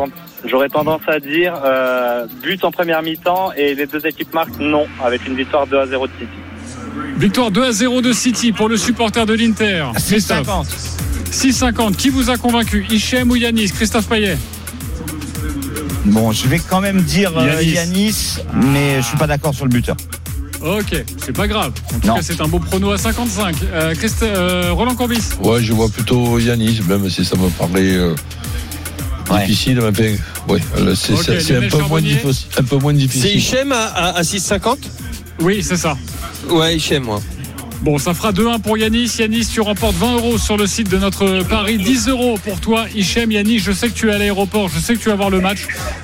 [0.45, 4.85] j'aurais tendance à dire euh, but en première mi-temps et les deux équipes marquent non,
[5.03, 6.31] avec une victoire 2 à 0 de City.
[7.17, 9.85] Victoire 2 à 0 de City pour le supporter de l'Inter.
[9.95, 10.47] Christophe.
[11.31, 11.73] 6,50.
[11.73, 11.95] 6,50.
[11.95, 12.85] Qui vous a convaincu?
[12.91, 13.71] Hichem ou Yanis?
[13.71, 14.37] Christophe Payet
[16.05, 17.73] Bon, je vais quand même dire euh, Yanis.
[17.73, 19.97] Yanis, mais je suis pas d'accord sur le buteur.
[20.61, 21.71] Ok, c'est pas grave.
[21.95, 22.15] En tout Non.
[22.15, 23.55] cas, c'est un beau prono à 55.
[23.71, 27.93] Euh, Christ- euh, Roland Corbis Ouais, je vois plutôt Yanis, même si ça me paraît
[27.93, 28.15] euh,
[29.31, 29.45] Ouais.
[29.45, 29.81] difficile.
[29.97, 30.17] Mais
[30.49, 32.13] ouais, euh, c'est Ok, c'est- c'est un, Lionel peu moins Charbonnier.
[32.15, 33.37] difficile- un peu moins C'est difficile.
[33.37, 34.77] Hichem à, à, à 6,50
[35.41, 35.95] Oui, c'est ça.
[36.49, 37.21] Ouais, Hichem, moi.
[37.81, 39.09] Bon, ça fera 2-1 pour Yanis.
[39.19, 41.77] Yanis, tu remportes 20 euros sur le site de notre Paris.
[41.77, 43.31] 10 euros pour toi, Hichem.
[43.31, 44.67] Yanis, je sais que tu es à l'aéroport.
[44.67, 45.59] Je sais que tu vas voir le match.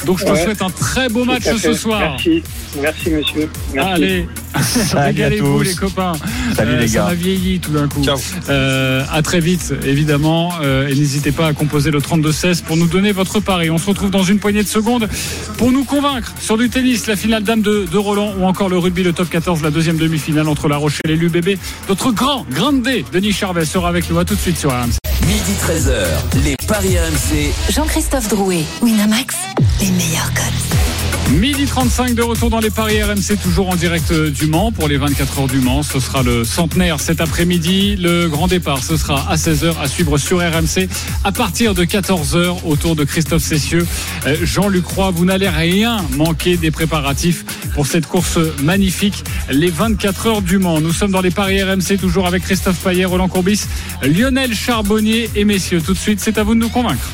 [0.06, 0.42] Donc, je te Ouais.
[0.44, 2.00] souhaite un très beau match ce soir.
[2.00, 2.44] Merci,
[2.82, 3.50] merci monsieur.
[3.74, 3.92] Merci.
[3.92, 4.26] Allez,
[4.94, 6.14] régalez-vous les copains.
[6.56, 7.06] Salut les Ça gars.
[7.08, 8.02] m'a vieilli tout d'un coup.
[8.04, 8.18] Ciao.
[8.50, 10.54] Euh, à très vite, évidemment.
[10.64, 13.70] Euh, et n'hésitez pas à composer le 32-16 pour nous donner votre pari.
[13.70, 15.10] On se retrouve dans une poignée de secondes
[15.58, 18.78] pour nous convaincre sur du tennis, la finale dame de, de Roland ou encore le
[18.78, 21.58] rugby, le top 14, la deuxième demi-finale entre La Rochelle et l'UBB.
[21.90, 24.18] Notre grand, grande D, Denis Charvet, sera avec nous.
[24.18, 24.98] À tout de suite sur RMC.
[25.28, 27.52] Midi 13h, les Paris RMC.
[27.72, 29.36] Jean-Christophe Drouet, Winamax,
[29.82, 30.85] les meilleurs codes.
[31.32, 34.88] Midi 35 de retour dans les paris RMC, toujours en direct euh, du Mans pour
[34.88, 35.82] les 24 heures du Mans.
[35.82, 37.96] Ce sera le centenaire cet après-midi.
[37.96, 40.88] Le grand départ, ce sera à 16h à suivre sur RMC.
[41.24, 43.86] À partir de 14h, autour de Christophe Cessieux,
[44.28, 50.42] euh, Jean-Luc vous n'allez rien manquer des préparatifs pour cette course magnifique, les 24 heures
[50.42, 50.80] du Mans.
[50.80, 53.64] Nous sommes dans les paris RMC, toujours avec Christophe Payet, Roland Courbis,
[54.04, 55.82] Lionel Charbonnier et messieurs.
[55.82, 57.10] Tout de suite, c'est à vous de nous convaincre.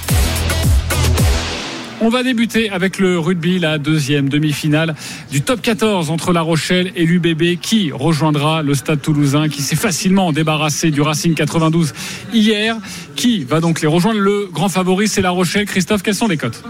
[2.03, 4.95] On va débuter avec le rugby, la deuxième demi-finale
[5.31, 9.75] du top 14 entre La Rochelle et l'UBB qui rejoindra le stade toulousain qui s'est
[9.75, 11.93] facilement débarrassé du Racing 92
[12.33, 12.75] hier?
[13.15, 14.19] Qui va donc les rejoindre?
[14.19, 15.65] Le grand favori, c'est La Rochelle.
[15.67, 16.63] Christophe, quelles sont les cotes?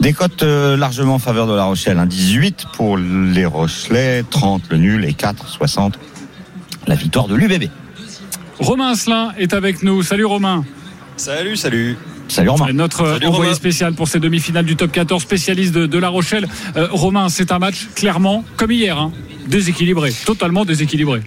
[0.00, 1.98] Des cotes euh, largement en faveur de La Rochelle.
[1.98, 2.06] hein.
[2.06, 5.98] 18 pour les Rochelais, 30 le nul et 4, 60
[6.88, 7.68] la victoire de l'UBB.
[8.58, 10.02] Romain Asselin est avec nous.
[10.02, 10.64] Salut Romain.
[11.16, 11.96] Salut, salut.
[12.28, 12.72] Salut Romain.
[12.72, 13.54] Notre Salut, envoyé Romain.
[13.54, 16.48] spécial pour ces demi-finales du top 14 spécialiste de, de La Rochelle.
[16.76, 19.12] Euh, Romain, c'est un match clairement comme hier, hein,
[19.46, 21.22] déséquilibré, totalement déséquilibré.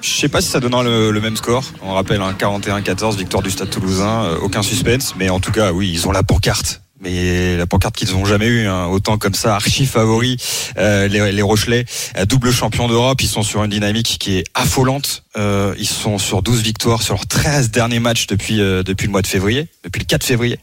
[0.00, 1.62] Je sais pas si ça donnera le, le même score.
[1.82, 4.24] On rappelle un 41-14, victoire du Stade Toulousain.
[4.24, 6.80] Euh, aucun suspense, mais en tout cas, oui, ils ont la pancarte.
[7.00, 8.86] Mais la pancarte qu'ils n'ont jamais eue, hein.
[8.86, 10.36] autant comme ça, archi favori,
[10.76, 11.86] euh, les, Rochelais,
[12.18, 15.24] euh, double champion d'Europe, ils sont sur une dynamique qui est affolante.
[15.36, 19.22] Euh, ils sont sur 12 victoires sur leurs 13 derniers matchs depuis, depuis le mois
[19.22, 20.58] de février, depuis le 4 février.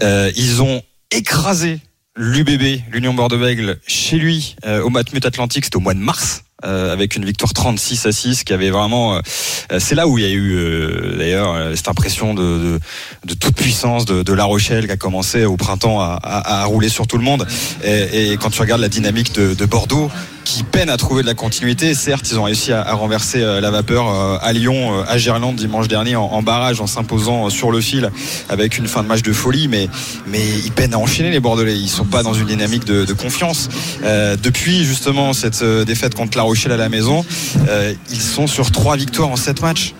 [0.00, 1.80] Ils ont écrasé
[2.16, 6.44] l'UBB, l'Union Bordeaux-Bègles, chez lui, au Matmut Atlantique, c'était au mois de mars.
[6.64, 9.20] Euh, avec une victoire 36 à 6 qui avait vraiment euh,
[9.78, 12.80] c'est là où il y a eu euh, d'ailleurs cette impression de, de,
[13.24, 17.18] de toute puissance de, La Rochelle qui a commencé au printemps à, rouler sur tout
[17.18, 17.46] le monde.
[17.84, 20.10] Et, quand tu regardes la dynamique de Bordeaux
[20.44, 21.94] qui peine à trouver de la continuité.
[21.94, 25.54] Certes, ils ont réussi à, renverser euh, la vapeur euh, à Lyon, euh, à Gerland
[25.54, 28.10] dimanche dernier en, barrage, en s'imposant sur le fil
[28.48, 29.68] avec une fin de match de folie.
[29.68, 29.88] Mais,
[30.32, 31.76] ils peinent à enchaîner les Bordelais.
[31.76, 33.68] Ils sont pas dans une dynamique de, confiance.
[34.42, 37.24] Depuis justement cette défaite contre La Rochelle à la maison,
[38.10, 39.94] ils sont sur trois victoires en sept matchs,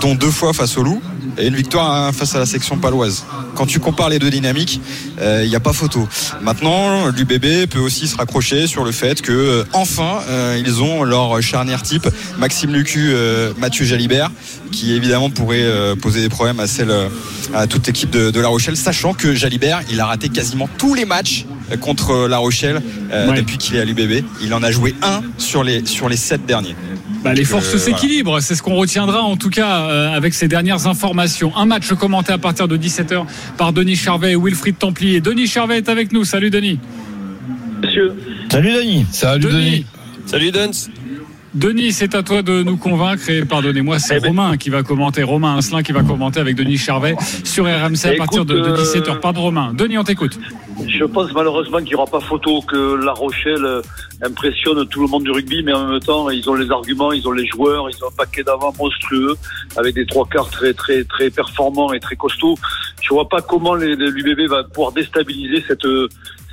[0.00, 1.00] dont deux fois face au Loup
[1.38, 3.24] et une victoire hein, face à la section paloise.
[3.54, 4.80] Quand tu compares les deux dynamiques,
[5.20, 6.06] il n'y a pas photo.
[6.42, 11.04] Maintenant, l'UBB peut aussi se raccrocher sur le fait que euh, enfin euh, ils ont
[11.04, 12.06] leur charnière type
[12.38, 14.30] Maxime Lucu, euh, Mathieu Jalibert,
[14.72, 16.92] qui évidemment pourrait euh, poser des problèmes à celle
[17.54, 20.94] à toute l'équipe de, de La Rochelle, sachant que Jalibert il a raté quasiment tous
[20.94, 23.36] les matchs euh, contre La Rochelle euh, Ouais.
[23.36, 24.24] depuis qu'il est à l'UBB.
[24.42, 26.74] Il en a joué un sur les sur les sept derniers.
[27.22, 30.48] Bah, les forces euh, s'équilibrent, c'est ce qu'on retiendra en tout cas euh, avec ces
[30.48, 31.56] dernières informations.
[31.56, 33.24] Un match commenté à partir de 17h
[33.56, 35.20] par Denis Charvet et Wilfried Templier.
[35.20, 36.24] Denis Charvet est avec nous.
[36.24, 36.80] Salut Denis.
[37.82, 38.12] Monsieur.
[38.50, 39.06] Salut Denis.
[39.12, 39.86] Salut Denis.
[40.26, 40.88] Salut Duns.
[41.54, 44.82] Denis, c'est à toi de nous convaincre et pardonnez-moi, c'est Eh ben- Romain qui va
[44.82, 48.54] commenter, Romain Asselin qui va commenter avec Denis Charvet sur RMC à Écoute, partir de,
[48.56, 49.20] euh, 17h.
[49.20, 49.74] Pas de Romain.
[49.76, 50.38] Denis, on t'écoute.
[50.86, 53.82] Je pense malheureusement qu'il n'y aura pas photo, que La Rochelle
[54.22, 57.26] impressionne tout le monde du rugby, mais en même temps, ils ont les arguments, ils
[57.26, 59.34] ont les joueurs, ils ont un paquet d'avant monstrueux,
[59.76, 62.56] avec des trois quarts très très très performants et très costauds.
[63.00, 65.86] Je vois pas comment l'UBB va pouvoir déstabiliser cette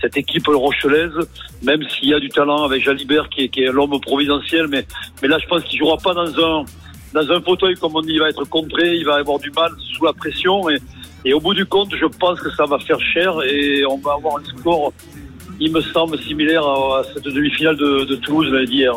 [0.01, 1.13] cette équipe rochelaise,
[1.62, 4.86] même s'il y a du talent avec Jalibert qui est, qui est l'homme providentiel, mais
[5.21, 6.65] mais là je pense qu'il jouera pas dans un
[7.13, 9.71] dans un fauteuil comme on dit, il va être contré, il va avoir du mal
[9.93, 10.77] sous la pression et
[11.25, 14.13] et au bout du compte, je pense que ça va faire cher et on va
[14.13, 14.93] avoir un score,
[15.60, 18.93] il me semble, similaire à, cette demi-finale de, de Toulouse l'année d'hier.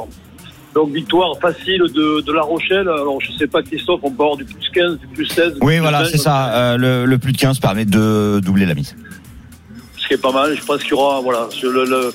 [0.74, 2.88] Donc victoire facile de, de La Rochelle.
[2.88, 5.54] Alors je sais pas Christophe, on peut avoir du plus 15, du plus 16.
[5.54, 6.54] du Oui, plus voilà, 20, c'est ça.
[6.54, 8.96] Euh, le, le plus de 15 permet de doubler la mise.
[9.98, 10.56] Ce qui est pas mal.
[10.56, 12.12] Je pense qu'il y aura, voilà, sur le, le-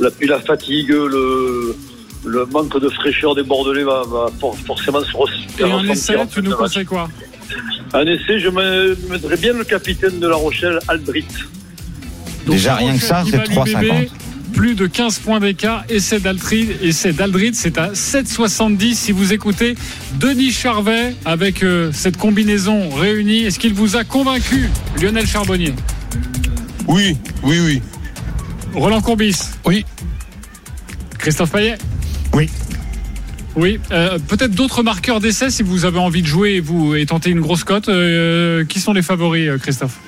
[0.00, 1.74] la, puis la fatigue, le,
[2.26, 6.16] le manque de fraîcheur des Bordelais va, va for- forcément se re- Et ressentir essai,
[6.16, 7.08] en tu nous conseilles quoi?
[7.94, 11.24] Un essai, je me- mettrais bien le capitaine de La Rochelle, Aldrit.
[12.46, 13.80] Donc, Déjà, rien que ça, c'est qui bat 3,50.
[13.82, 14.08] l'UBB,
[14.54, 15.84] Plus de 15 points d'écart.
[15.90, 19.76] Essai d'Aldrid, essai d'Aldrid, c'est à 7,70 si vous écoutez
[20.18, 23.44] Denis Charvet avec euh, cette combinaison réunie.
[23.44, 24.68] Est-ce qu'il vous a convaincu,
[25.00, 25.74] Lionel Charbonnier?
[26.88, 27.82] Oui, oui, oui.
[28.74, 29.36] Roland Courbis?
[29.66, 29.84] Oui.
[31.18, 31.76] Christophe Payet?
[32.32, 32.48] Oui.
[33.58, 37.04] Oui, euh, peut-être d'autres marqueurs d'essai si vous avez envie de jouer et vous et
[37.06, 37.88] tenter une grosse cote.
[37.88, 39.98] Euh, qui sont les favoris, euh, Christophe?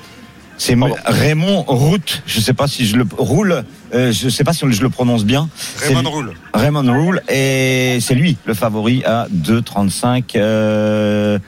[0.56, 2.22] C'est mo- Raymond Route.
[2.26, 3.64] Je sais pas si je le roule.
[3.92, 5.48] euh, je sais pas si je le prononce bien.
[5.56, 6.32] C'est Raymond lui- Roule.
[6.54, 10.36] Raymond Roule et c'est lui le favori à 2,35.
[10.36, 11.38] Euh,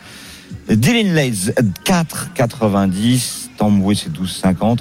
[0.69, 1.53] Dylan Lays
[1.85, 3.51] 4,90.
[3.59, 4.79] Tamboué c'est 12,50.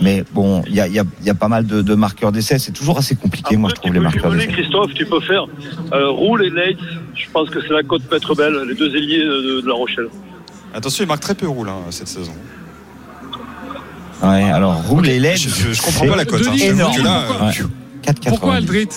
[0.00, 1.94] Mais bon, il y a, il y, a, il y a pas mal de, de
[1.94, 2.58] marqueurs d'essai.
[2.58, 4.48] C'est toujours assez compliqué, moi je trouve les tu peux marqueurs d'essai.
[4.48, 5.46] Christophe, tu peux faire
[5.92, 6.78] euh, Roule et Leitz.
[7.14, 9.74] Je pense que c'est la côte peut être belle, les deux ailiers de, de La
[9.74, 10.08] Rochelle.
[10.74, 12.32] Attention, il marque très peu Roule hein, cette saison.
[14.22, 15.36] Ouais, alors Roule et Lays.
[15.36, 16.42] Je, je- je comprends pas la cote.
[16.48, 16.52] hein.
[16.58, 16.96] Énorme.
[16.96, 17.68] que là, pourquoi- euh, Ouais.
[18.02, 18.28] 4,90.
[18.28, 18.88] Pourquoi Aldrit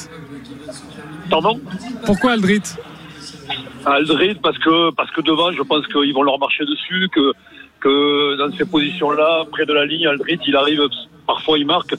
[1.30, 1.60] Pardon?
[2.06, 2.62] Pourquoi Aldrit?
[3.86, 7.34] Aldrid parce que parce que devant, je pense qu'ils vont leur marcher dessus, que
[7.80, 10.82] que dans ces positions-là, près de la ligne, Aldrid, il arrive
[11.26, 11.94] parfois il marque.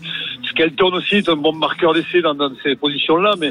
[0.50, 3.50] Skelton aussi est un bon marqueur d'essai dans, dans ces positions-là, mais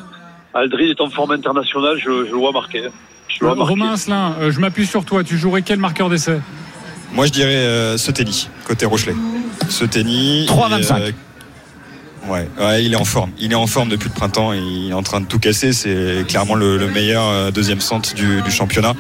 [0.54, 2.84] Aldrid est en forme internationale, je, je le vois marquer.
[3.28, 3.74] Je le vois marquer.
[3.74, 5.24] Romain Asselin, euh, je m'appuie sur toi.
[5.24, 6.40] Tu jouerais quel marqueur d'essai?
[7.14, 9.16] Moi je dirais euh, Soteni, côté Rochelet.
[9.70, 10.46] Soteni.
[10.48, 11.14] 3,25.
[12.30, 13.32] Euh, Ouais, ouais, il est en forme.
[13.40, 14.54] Il est en forme depuis le printemps.
[14.54, 15.74] Il est en train de tout casser.
[15.74, 18.96] C'est clairement le, le meilleur euh, deuxième centre du, du championnat.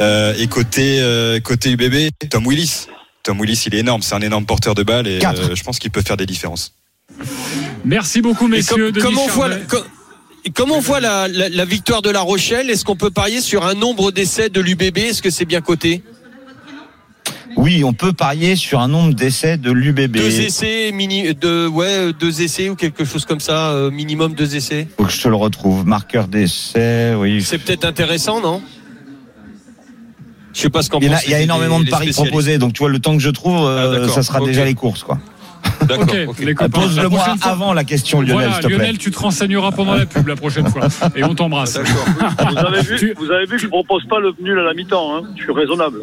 [0.00, 2.86] Euh, et côté euh, côté UBB, Tom Willis.
[3.22, 4.02] Tom Willis, il est énorme.
[4.02, 6.72] C'est un énorme porteur de balle et euh, je pense qu'il peut faire des différences.
[7.84, 8.92] Merci beaucoup, messieurs.
[8.92, 9.60] com- comment on voit, Charvet.
[9.72, 9.86] la, co-
[10.54, 12.70] comment on voit la, la- la victoire de La Rochelle?
[12.70, 16.02] Est-ce qu'on peut parier sur un nombre d'essais de l'UBB Est-ce que c'est bien coté?
[17.56, 20.12] Oui, on peut parier sur un nombre d'essais de l'UBB.
[20.16, 24.56] Deux essais, mini, de, ouais, deux essais ou quelque chose comme ça, euh, minimum deux
[24.56, 24.86] essais.
[24.98, 25.86] Faut que je te le retrouve.
[25.86, 27.42] Marqueur d'essai, oui.
[27.42, 28.60] C'est peut-être intéressant, non?
[30.52, 31.84] Je sais pas ce qu'en Il y, a, pensent il y a les- énormément les
[31.86, 34.40] de paris proposés, donc tu vois le temps que je trouve, euh, Ah, ça sera
[34.40, 35.18] déjà les courses, quoi.
[35.82, 36.04] D'accord.
[36.04, 36.38] Ok, ok.
[36.40, 38.76] les Euh, prochaine fois- avant la question, Lionel, Voilà, s'il te plaît.
[38.78, 40.88] Lionel, tu te renseigneras pendant la pub la prochaine fois.
[41.16, 41.78] Et on t'embrasse.
[42.50, 45.16] Vous avez vu, vous avez vu que je propose pas le nul à la mi-temps,
[45.16, 45.22] hein.
[45.36, 45.98] je suis raisonnable.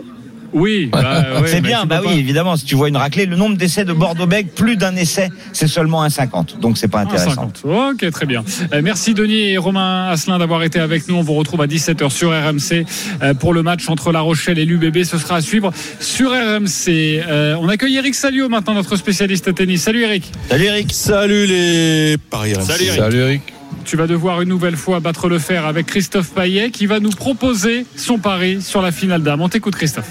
[0.54, 2.56] Oui, bah, ouais, c'est bien, bah oui, pas- évidemment.
[2.56, 6.04] Si tu vois une raclée, le nombre d'essais de Bordeaux-Bègles, plus d'un essai, c'est seulement
[6.04, 6.60] un 50.
[6.60, 7.52] Donc c'est pas intéressant.
[7.66, 7.92] 1,50.
[7.94, 8.44] Ok, très bien.
[8.72, 11.16] Euh, merci Denis et Romain Asselin d'avoir été avec nous.
[11.16, 12.86] On vous retrouve à 17h sur RMC
[13.22, 15.04] euh, pour le match entre La Rochelle et l'UBB.
[15.04, 16.88] Ce sera à suivre sur RMC.
[16.90, 19.82] Euh, on accueille Eric Salio maintenant, notre spécialiste tennis.
[19.82, 20.32] Salut Eric.
[20.50, 20.94] Salut Eric.
[20.94, 22.64] Salut les paris RMC.
[22.66, 23.00] Salut, Eric.
[23.00, 23.42] Salut Eric.
[23.86, 27.10] Tu vas devoir une nouvelle fois battre le fer avec Christophe Payet qui va nous
[27.10, 29.42] proposer son pari sur la finale d'âme.
[29.42, 30.10] On t'écoute Christophe.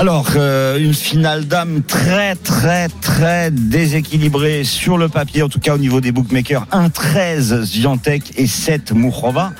[0.00, 5.74] Alors, euh, une finale d'âme très, très, très déséquilibrée sur le papier, en tout cas
[5.74, 6.66] au niveau des bookmakers.
[6.72, 9.52] 1-13 Ziantek et 7 Mourova.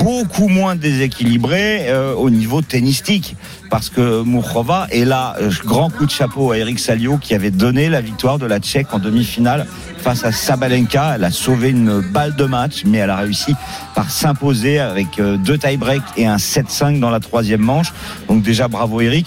[0.00, 3.36] Beaucoup moins déséquilibré euh, au niveau tennistique.
[3.70, 7.50] Parce que Mourova est là, euh, grand coup de chapeau à Eric Salio qui avait
[7.50, 9.66] donné la victoire de la Tchèque en demi-finale
[9.98, 11.12] face à Sabalenka.
[11.16, 13.54] Elle a sauvé une balle de match, mais elle a réussi
[13.94, 17.92] par s'imposer avec euh, deux tie-break et un 7-5 dans la troisième manche.
[18.28, 19.26] Donc déjà bravo Eric.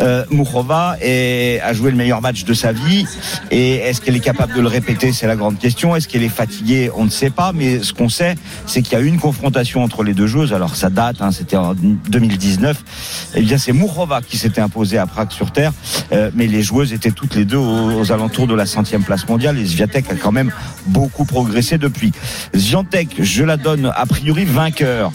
[0.00, 0.24] Euh,
[1.00, 3.06] est- a joué le meilleur match de sa vie
[3.50, 5.12] et est-ce qu'elle est capable de le répéter?
[5.12, 5.94] C'est la grande question.
[5.96, 6.90] Est-ce qu'elle est fatiguée?
[6.96, 9.82] On ne sait pas, mais ce qu'on sait, c'est qu'il y a eu une confrontation
[9.82, 10.52] entre les deux joueuses.
[10.52, 12.82] Alors ça date, hein, c'était en 2019.
[13.34, 15.72] Eh bien c'est Mourova qui s'était imposée à Prague sur terre,
[16.12, 19.58] Euh, mais les joueuses étaient toutes les deux aux, alentours de la centième place mondiale
[19.58, 20.52] et Sviatek a quand même
[20.86, 22.12] beaucoup progressé depuis.
[22.54, 25.10] Sviatek, je la donne a priori vainqueur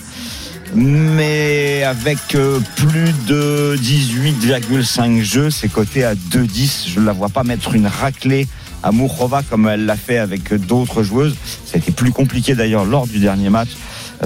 [0.75, 6.89] mais avec euh, plus de 18,5 jeux, c'est coté à 2,10.
[6.89, 8.47] Je ne la vois pas mettre une raclée
[8.83, 11.35] à Mourova comme elle l'a fait avec d'autres joueuses.
[11.65, 13.69] Ça a été plus compliqué d'ailleurs lors du dernier match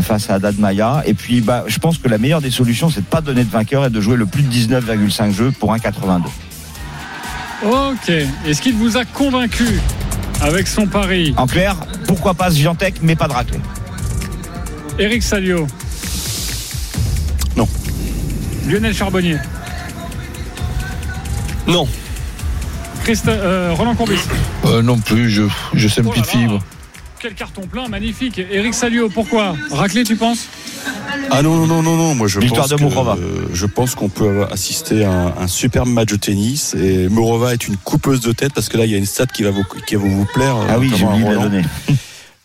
[0.01, 1.04] face à Haddad Maya.
[1.06, 3.49] Et puis, bah, je pense que la meilleure des solutions, c'est de pas donner de
[3.49, 6.21] vainqueur et de jouer le plus de 19,5 jeux pour 1,82.
[7.63, 8.10] Ok.
[8.47, 9.67] Est-ce qu'il vous a convaincu
[10.41, 11.34] avec son pari?
[11.38, 11.75] En clair,
[12.08, 13.60] pourquoi pas Sviantec, mais pas de raclée.
[14.97, 15.67] Eric Salio
[17.56, 17.67] Non.
[18.67, 19.38] Lionel Charbonnier
[21.67, 21.88] Non.
[23.04, 24.19] Christ- euh, Roland Courbis
[24.65, 26.60] Euh, non plus, je, je sais une petite fibre.
[27.22, 28.40] Quel carton plein, magnifique.
[28.52, 29.56] Eric Salio, pourquoi?
[29.70, 30.48] Raclé, tu penses?
[31.30, 32.16] Ah non, non, non, non, non.
[32.16, 33.16] Moi, je Victoire pense de Mourova.
[33.16, 36.74] que, euh, je pense qu'on peut assister à un, un superbe match de tennis.
[36.74, 39.28] Et Mourova est une coupeuse de tête parce que là, il y a une stat
[39.28, 40.56] qui va vous, qui va vous plaire.
[40.68, 41.50] Ah oui, j'ai notamment à oublié de la Roland.
[41.52, 41.64] donner.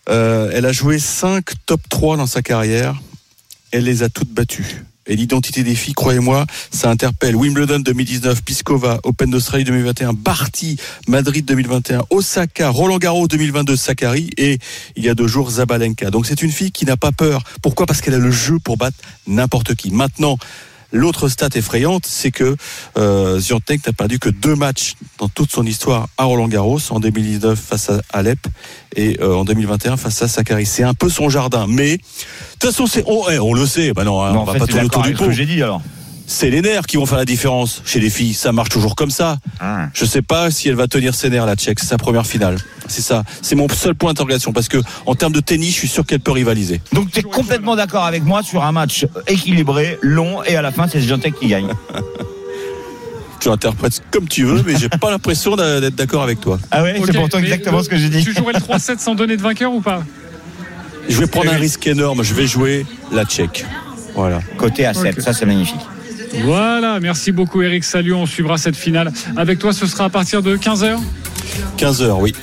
[0.09, 2.95] Euh, elle a joué 5 top 3 dans sa carrière.
[3.73, 4.85] Elle les a toutes battues.
[5.07, 7.37] Et l'identité des filles, croyez-moi, ça interpelle.
[7.37, 14.59] Wimbledon 2019, Piskova, Open d'Australie 2021, Barty, Madrid 2021, Osaka, Roland Garros 2022, Sakari et
[14.97, 16.11] il y a deux jours Zabalenka.
[16.11, 17.45] Donc c'est une fille qui n'a pas peur.
[17.63, 17.87] Pourquoi?
[17.87, 19.91] Parce qu'elle a le jeu pour battre n'importe qui.
[19.91, 20.39] Maintenant,
[20.97, 22.57] L'autre stat effrayante, c'est que
[22.97, 27.01] euh, Ziontek n'a perdu que deux matchs dans toute son histoire à Roland Garros, en
[27.01, 28.39] 2019 face à Alep
[28.95, 30.65] et euh, en 2021 face à Sakari.
[30.65, 32.03] C'est un peu son jardin, mais de
[32.59, 33.93] toute façon, c'est on, eh, on le sait.
[33.93, 35.31] Bah non, hein, on va fait, pas tourner autour du pot.
[35.31, 35.83] j'ai dit alors.
[36.29, 38.35] C'est les nerfs qui vont faire la différence chez les filles.
[38.35, 39.39] Ça marche toujours comme ça.
[39.61, 39.89] Ah.
[39.95, 41.79] Je sais pas si elle va tenir ses nerfs la Tchèque.
[41.79, 42.57] C'est sa première finale.
[42.89, 43.23] C'est ça.
[43.43, 46.19] C'est mon seul point d'interrogation parce que en termes de tennis, je suis sûr qu'elle
[46.21, 46.81] peut rivaliser.
[46.93, 50.73] Donc tu es complètement d'accord avec moi sur un match équilibré, long, et à la
[50.73, 51.69] fin c'est Sviantec qui gagne.
[53.39, 56.59] Tu interprètes comme tu veux, mais j'ai pas l'impression d'être d'accord avec toi.
[56.71, 58.25] Ah ouais, c'est pourtant exactement le- ce que j'ai dit.
[58.25, 60.03] Tu jouerais le 3-7 sans donner de vainqueur ou pas?
[61.09, 62.25] Je vais prendre un risque énorme.
[62.25, 63.65] Je vais jouer la Tchèque.
[64.17, 64.41] Voilà.
[64.57, 65.21] Côté à 7, Ok.
[65.23, 65.77] ça c'est magnifique.
[66.45, 69.13] Voilà, merci beaucoup Eric Salut, on suivra cette finale.
[69.37, 70.99] Avec toi, ce sera à partir de 15h
[71.77, 72.35] 15 heures, oui.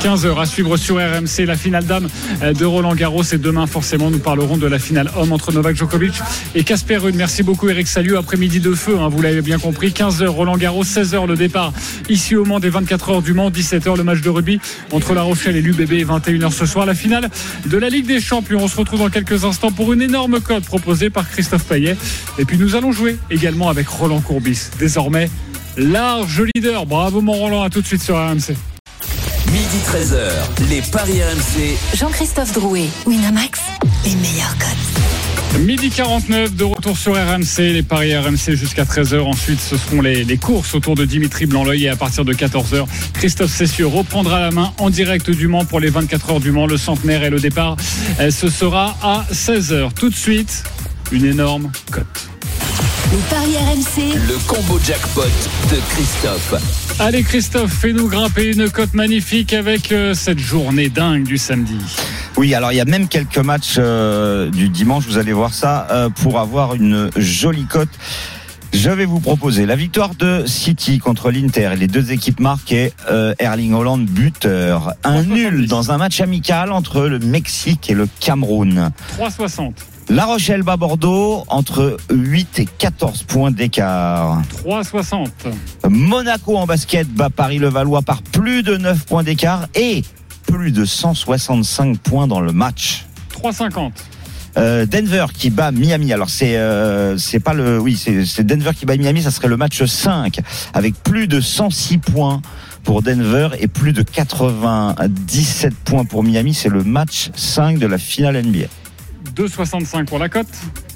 [0.00, 2.08] 15h à suivre sur RMC la finale dame
[2.42, 5.76] euh, de Roland Garros et demain forcément nous parlerons de la finale homme entre Novak
[5.76, 6.14] Djokovic
[6.54, 7.14] et Casper Ruud.
[7.16, 10.84] Merci beaucoup Eric Salut, après-midi de feu, hein, vous l'avez bien compris, 15h Roland Garros,
[10.84, 11.72] 16h le départ
[12.08, 14.60] ici au Mans des 24 heures du Mans, 17h le match de rugby
[14.92, 17.28] entre La Rochelle et l'UBB et 21h ce soir la finale
[17.66, 18.60] de la Ligue des Champions.
[18.62, 21.96] On se retrouve dans quelques instants pour une énorme cote proposée par Christophe Payet
[22.38, 24.68] et puis nous allons jouer également avec Roland Courbis.
[24.78, 25.28] Désormais
[25.78, 26.86] large leader.
[26.86, 28.54] Bravo mon Roland, à tout de suite sur RMC.
[29.52, 31.78] Midi 13h, les Paris RMC.
[31.96, 33.60] Jean-Christophe Drouet, Winamax,
[34.04, 35.60] les meilleurs codes.
[35.64, 39.20] Midi 49 de retour sur RMC, les paris RMC jusqu'à 13h.
[39.20, 42.86] Ensuite, ce seront les, les courses autour de Dimitri Blanc-L'œil et à partir de 14h,
[43.14, 46.66] Christophe Cessieux reprendra la main en direct du Mans pour les 24 heures du Mans.
[46.66, 47.76] Le centenaire et le départ,
[48.20, 49.94] euh, ce sera à 16h.
[49.94, 50.62] Tout de suite,
[51.10, 52.28] une énorme cote.
[53.10, 55.22] Les paris RMC, Le combo jackpot
[55.70, 56.54] de Christophe.
[57.00, 61.78] Allez Christophe, fais-nous grimper une cote magnifique avec euh, cette journée dingue du samedi.
[62.36, 65.86] Oui, alors il y a même quelques matchs euh, du dimanche, vous allez voir ça,
[65.90, 67.88] euh, pour avoir une jolie cote.
[68.72, 71.70] Je vais vous proposer la victoire de City contre l'Inter.
[71.78, 74.92] Les deux équipes marquées, euh, Erling Holland buteur.
[75.04, 78.90] Un nul dans un match amical entre le Mexique et le Cameroun.
[79.18, 79.72] 3,60.
[80.10, 84.40] La Rochelle bat Bordeaux entre 8 et 14 points d'écart.
[84.64, 85.28] 3,60.
[85.90, 90.02] Monaco en basket bat Paris-Levallois par plus de 9 points d'écart et
[90.46, 93.04] plus de 165 points dans le match.
[93.34, 93.90] 3,50.
[94.56, 96.10] Euh, Denver qui bat Miami.
[96.14, 99.20] Alors c'est euh, c'est pas le oui c'est c'est Denver qui bat Miami.
[99.22, 100.40] Ça serait le match 5
[100.72, 102.40] avec plus de 106 points
[102.82, 106.54] pour Denver et plus de 97 points pour Miami.
[106.54, 108.68] C'est le match 5 de la finale NBA.
[109.38, 110.48] 2,65 pour la cote.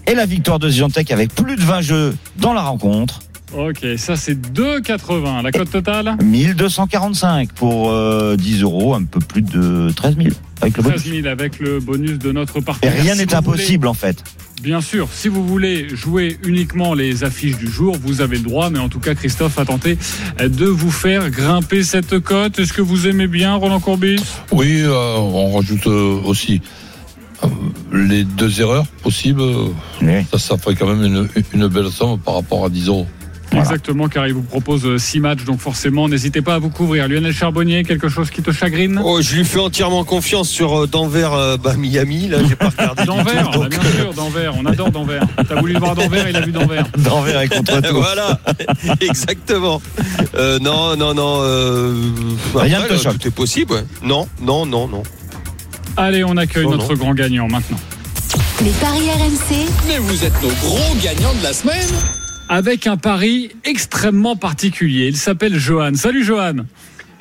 [0.07, 3.21] Et la victoire de Ziontek avec plus de 20 jeux dans la rencontre.
[3.57, 5.43] Ok, ça c'est 2,80.
[5.43, 10.29] La cote totale 1245 pour euh, 10 euros, un peu plus de 13 000
[10.61, 11.03] avec le bonus.
[11.03, 13.01] 13 000 avec le bonus de notre Et partenaire.
[13.01, 14.25] rien Si n'est impossible en fait.
[14.63, 18.71] Bien sûr, si vous voulez jouer uniquement les affiches du jour, vous avez le droit,
[18.71, 19.99] mais en tout cas, Christophe a tenté
[20.39, 22.61] de vous faire grimper cette cote.
[22.61, 24.23] Est-ce que vous aimez bien Roland Courbis?
[24.53, 26.82] Oui, euh, on rajoute euh, aussi euh,
[27.93, 29.43] les deux erreurs possibles.
[30.31, 33.07] Ça, ça ferait quand même une, une belle somme par rapport à 10 euros.
[33.55, 37.07] Exactement, car il vous propose 6 matchs, donc forcément, n'hésitez pas à vous couvrir.
[37.07, 38.99] Lionel Charbonnier, quelque chose qui te chagrine?
[39.05, 42.29] Oh, je lui fais entièrement confiance sur euh, Denver, euh, bah, Miami.
[42.29, 43.05] Là, j'ai pas regardé.
[43.07, 45.21] Denver, tout, bah, donc, bien sûr, Denver, on adore Denver.
[45.47, 46.81] T'as voulu voir Denver, il a vu Denver.
[46.97, 47.95] Denver est contre tout.
[47.95, 48.41] voilà,
[49.03, 49.83] exactement.
[50.35, 51.41] Euh, non, non, non.
[51.43, 51.95] euh,
[52.55, 53.19] Rien ne te choque.
[53.19, 53.75] Tout est possible.
[53.75, 53.85] ouais.
[54.03, 55.03] Non, non, non, non.
[55.97, 57.79] Allez, on accueille Oh, notre grand gagnant maintenant.
[58.65, 61.89] Les paris RMC, Mais vous êtes nos gros gagnants de la semaine.
[62.49, 65.09] Avec un pari extrêmement particulier.
[65.09, 65.95] Il s'appelle Johan.
[65.95, 66.57] Salut Johan.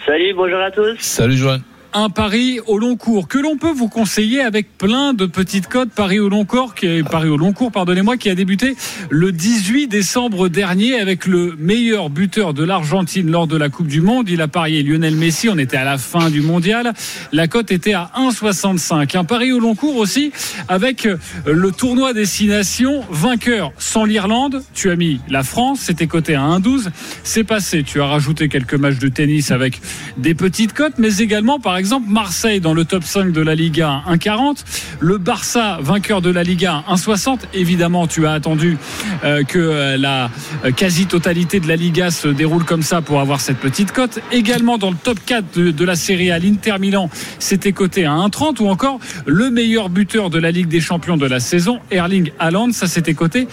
[0.05, 0.97] Salut, bonjour à tous.
[0.99, 1.61] Salut Joanne.
[1.93, 5.89] Un pari au long cours que l'on peut vous conseiller avec plein de petites cotes.
[5.89, 8.75] Paris au long cours, qui est Paris au long cours, pardonnez-moi, qui a débuté
[9.09, 14.01] le 18 décembre dernier avec le meilleur buteur de l'Argentine lors de la Coupe du
[14.01, 14.29] Monde.
[14.29, 15.49] Il a parié Lionel Messi.
[15.49, 16.93] On était à la fin du mondial.
[17.31, 19.17] La cote était à 1,65.
[19.17, 20.31] Un pari au long cours aussi
[20.67, 21.07] avec
[21.45, 24.63] le tournoi destination vainqueur sans l'Irlande.
[24.73, 25.81] Tu as mis la France.
[25.81, 26.87] C'était coté à 1,12.
[27.23, 27.83] C'est passé.
[27.83, 29.81] Tu as rajouté quelques matchs de tennis avec
[30.17, 34.03] des petites cotes, mais également, par exemple, Marseille dans le top 5 de la Liga
[34.07, 34.63] 1,40.
[34.99, 37.39] Le Barça, vainqueur de la Liga 1,60.
[37.55, 38.77] Évidemment, tu as attendu
[39.23, 40.29] euh, que euh, la
[40.63, 44.19] euh, quasi-totalité de la Liga se déroule comme ça pour avoir cette petite cote.
[44.31, 47.09] Également dans le top 4 de, la Série A, l'Inter Milan,
[47.39, 51.25] c'était coté à 1,30 ou encore le meilleur buteur de la Ligue des Champions de
[51.25, 53.47] la saison, Erling Haaland, ça c'était coté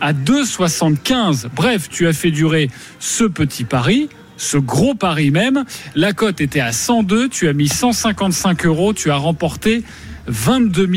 [0.00, 1.48] à 2,75.
[1.54, 5.64] Bref, tu as fait durer ce petit pari ce gros pari même.
[5.94, 9.82] La cote était à 102, tu as mis 155 euros, tu as remporté
[10.26, 10.88] 22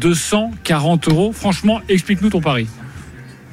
[0.00, 1.32] 240 euros.
[1.32, 2.68] Franchement, explique-nous ton pari.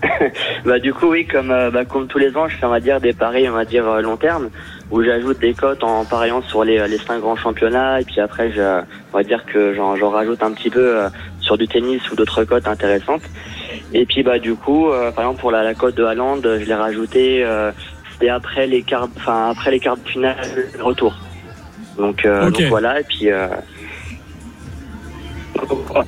[0.66, 2.80] Bah du coup oui comme euh, bah, comme tous les ans je fais on va
[2.80, 4.50] dire des paris on va dire euh, long terme
[4.90, 8.52] où j'ajoute des cotes en pariant sur les les cinq grands championnats et puis après
[8.52, 8.82] je,
[9.14, 12.16] on va dire que j'en j'en rajoute un petit peu euh, sur du tennis ou
[12.16, 13.24] d'autres cotes intéressantes
[13.94, 16.74] et puis bah du coup euh, par exemple pour la, cote de Haaland je l'ai
[16.74, 17.46] rajouté
[18.22, 20.38] c'était après les quarts enfin après les quarts de finale
[20.80, 21.16] retour.
[21.98, 23.48] Donc, euh, donc voilà et puis euh,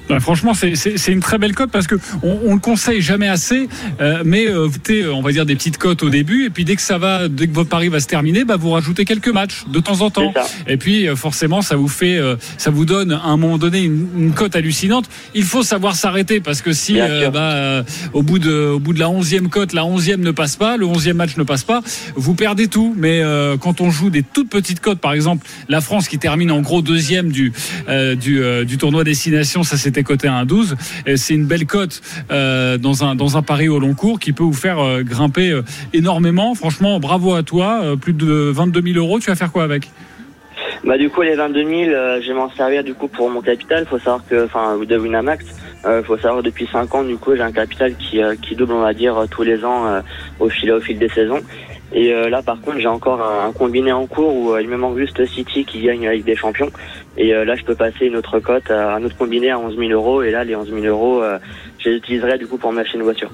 [0.09, 0.74] Bah, franchement, c'est-
[1.14, 3.68] une très belle cote parce que on, on le conseille jamais assez,
[4.01, 4.68] euh, mais euh,
[5.14, 7.47] on va dire des petites cotes au début, et puis dès que ça va, dès
[7.47, 10.34] que votre pari va se terminer, bah vous rajoutez quelques matchs de temps en temps,
[10.68, 13.82] et puis euh, forcément ça vous fait, euh, ça vous donne à un moment donné
[13.84, 15.05] une, une cote hallucinante.
[15.36, 17.84] Il faut savoir s'arrêter parce que si euh, bah, euh,
[18.14, 20.86] au bout de, au bout de la onzième cote, la onzième ne passe pas, le
[20.86, 21.82] onzième match ne passe pas,
[22.16, 22.95] vous perdez tout.
[22.97, 26.51] Mais euh, quand on joue des toutes petites cotes, par exemple la France qui termine
[26.51, 27.51] en gros deuxième du
[27.89, 30.74] euh, du, du tournoi destination, ça c'était coté à 1,12.
[31.06, 32.01] Et C'est une belle cote
[32.32, 35.51] euh, dans un dans un pari au long cours qui peut vous faire euh, grimper
[35.51, 35.62] euh,
[35.93, 36.56] énormément.
[36.56, 37.95] Franchement, bravo à toi.
[38.01, 39.20] Plus de 22 000 euros.
[39.20, 39.89] Tu vas faire quoi avec?
[40.84, 43.41] Bah du coup les 22 000, euh, je vais m'en servir du coup pour mon
[43.41, 43.86] capital.
[43.86, 45.45] Faut savoir que, enfin de Winamax,
[45.86, 48.82] euh, faut savoir depuis 5 ans du coup j'ai un capital qui, qui double on
[48.82, 50.01] va dire tous les ans
[50.39, 51.41] au fil au fil des saisons.
[51.95, 54.67] Et euh, là par contre j'ai encore un, un combiné en cours où euh, il
[54.67, 56.71] me manque juste City qui gagne la Ligue des Champions.
[57.17, 59.77] Et euh, là je peux passer une autre cote, à un autre combiné à 11
[59.77, 60.23] 000 euros.
[60.23, 61.37] Et là les 11 000 euros, euh,
[61.79, 63.29] je les utiliserai du coup pour m'acheter une voiture.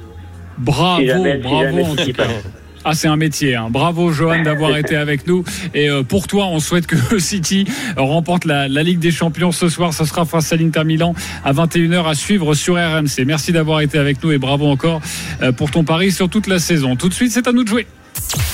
[0.57, 2.23] Bravo, Si jamais- si bravo jamais en City tout cas.
[2.25, 2.43] passe.
[2.85, 3.55] Ah, c'est un métier.
[3.55, 3.67] Hein.
[3.69, 5.43] Bravo, Johan, d'avoir été avec nous.
[5.73, 7.65] Et euh, pour toi, on souhaite que City
[7.97, 9.93] remporte la, la Ligue des Champions ce soir.
[9.93, 13.25] Ce sera face à l'Inter Milan à 21h à suivre sur RMC.
[13.25, 15.01] Merci d'avoir été avec nous et bravo encore
[15.41, 16.95] euh, pour ton pari sur toute la saison.
[16.95, 17.85] Tout de suite, c'est à nous de jouer.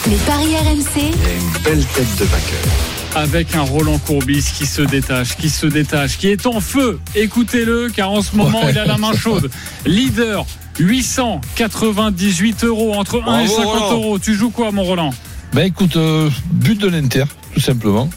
[0.07, 3.16] Les paris RMC, Une belle tête de vainqueur.
[3.16, 6.99] Avec un Roland Courbis qui se détache, qui se détache, qui est en feu.
[7.16, 8.72] Écoutez-le, car en ce moment, Ouais.
[8.72, 9.49] il a la main chaude.
[9.86, 10.45] Leader,
[10.80, 13.91] 898 euros, entre 1 et Bravo, 50 Roland.
[13.93, 14.20] euros.
[14.20, 15.13] Tu joues quoi, mon Roland?
[15.53, 18.09] Ben écoute, euh, but de l'Inter, tout simplement.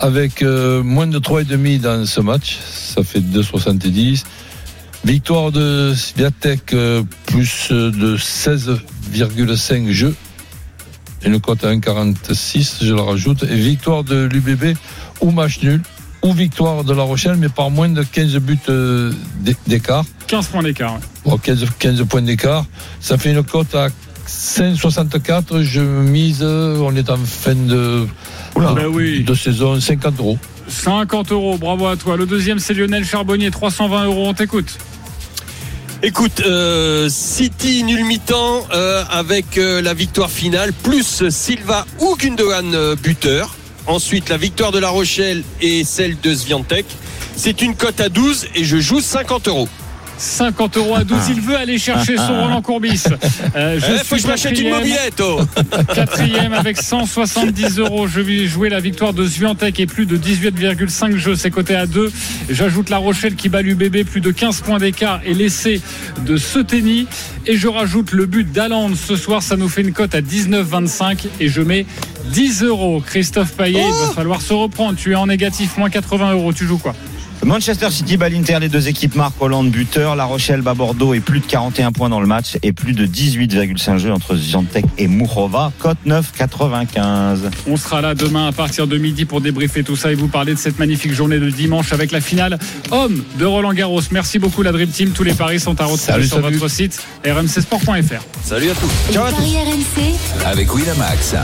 [0.00, 2.58] Avec euh, moins de 3,5 dans ce match,
[2.96, 4.24] ça fait 2,70.
[5.04, 10.14] Victoire de Sviatek, euh, plus de 16,5 jeux.
[11.24, 13.42] Une cote à 1,46, je la rajoute.
[13.44, 14.76] Et victoire de l'UBB,
[15.20, 15.80] ou match nul,
[16.22, 20.04] ou victoire de La Rochelle, mais par moins de 15 buts euh, d'é- d'écart.
[20.26, 20.94] 15 points d'écart.
[20.94, 21.00] ouais.
[21.24, 22.64] Bon, 15, 15 points d'écart.
[23.00, 23.88] Ça fait une cote à
[24.26, 25.62] 5,64.
[25.62, 28.06] Je mise, euh, on est en fin de,
[28.90, 29.22] oui.
[29.24, 30.38] de saison, 50 euros.
[30.68, 32.16] 50 euros, bravo à toi.
[32.16, 34.24] Le deuxième, c'est Lionel Charbonnier, 320 euros.
[34.28, 34.78] On t'écoute.
[36.06, 42.94] Écoute, euh, City nul mi-temps euh, avec euh, la victoire finale, plus Silva ou Gundogan
[42.96, 43.56] buteur.
[43.86, 46.84] Ensuite, la victoire de La Rochelle et celle de Sviantec.
[47.36, 49.68] C'est une cote à 12 et je joue 50 euros.
[50.18, 51.18] 50 euros à 12.
[51.30, 53.02] Il veut aller chercher son Roland Courbis.
[53.56, 54.78] Euh, je Eh, suis faut que je m'achète une quatrième.
[54.78, 55.20] mobilette.
[55.22, 55.40] oh.
[55.94, 58.06] Quatrième avec 170 euros.
[58.06, 61.34] Je vais jouer la victoire de Sviantec et plus de 18,5 jeux.
[61.34, 62.12] C'est coté à 2.
[62.50, 65.80] J'ajoute La Rochelle qui bat l'UBB plus de 15 points d'écart et l'essai
[66.24, 67.06] de Seteni.
[67.46, 69.42] Et je rajoute le but d'Aland ce soir.
[69.42, 71.86] Ça nous fait une cote à 19,25 et je mets
[72.32, 73.02] 10 euros.
[73.04, 74.96] Christophe Payet, il va falloir se reprendre.
[74.96, 76.52] Tu es en négatif, moins 80 euros.
[76.52, 76.94] Tu joues quoi?
[77.42, 80.16] Manchester City bat l'Inter, les deux équipes marquent Hollande buteur.
[80.16, 83.06] La Rochelle bat Bordeaux et plus de 41 points dans le match et plus de
[83.06, 85.72] 18,5 jeux entre Ziantec et Mourova.
[85.78, 87.38] Cote 9,95.
[87.66, 90.54] On sera là demain à partir de midi pour débriefer tout ça et vous parler
[90.54, 92.58] de cette magnifique journée de dimanche avec la finale
[92.90, 94.00] homme de Roland Garros.
[94.10, 95.10] Merci beaucoup la Dream Team.
[95.10, 96.56] Tous les paris sont à retrouver Salut, sur salut.
[96.56, 98.22] votre site rmcsport.fr.
[98.42, 98.90] Salut à tous.
[99.10, 101.34] Les paris RMC, Avec Winamax.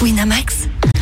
[0.00, 0.68] Winamax,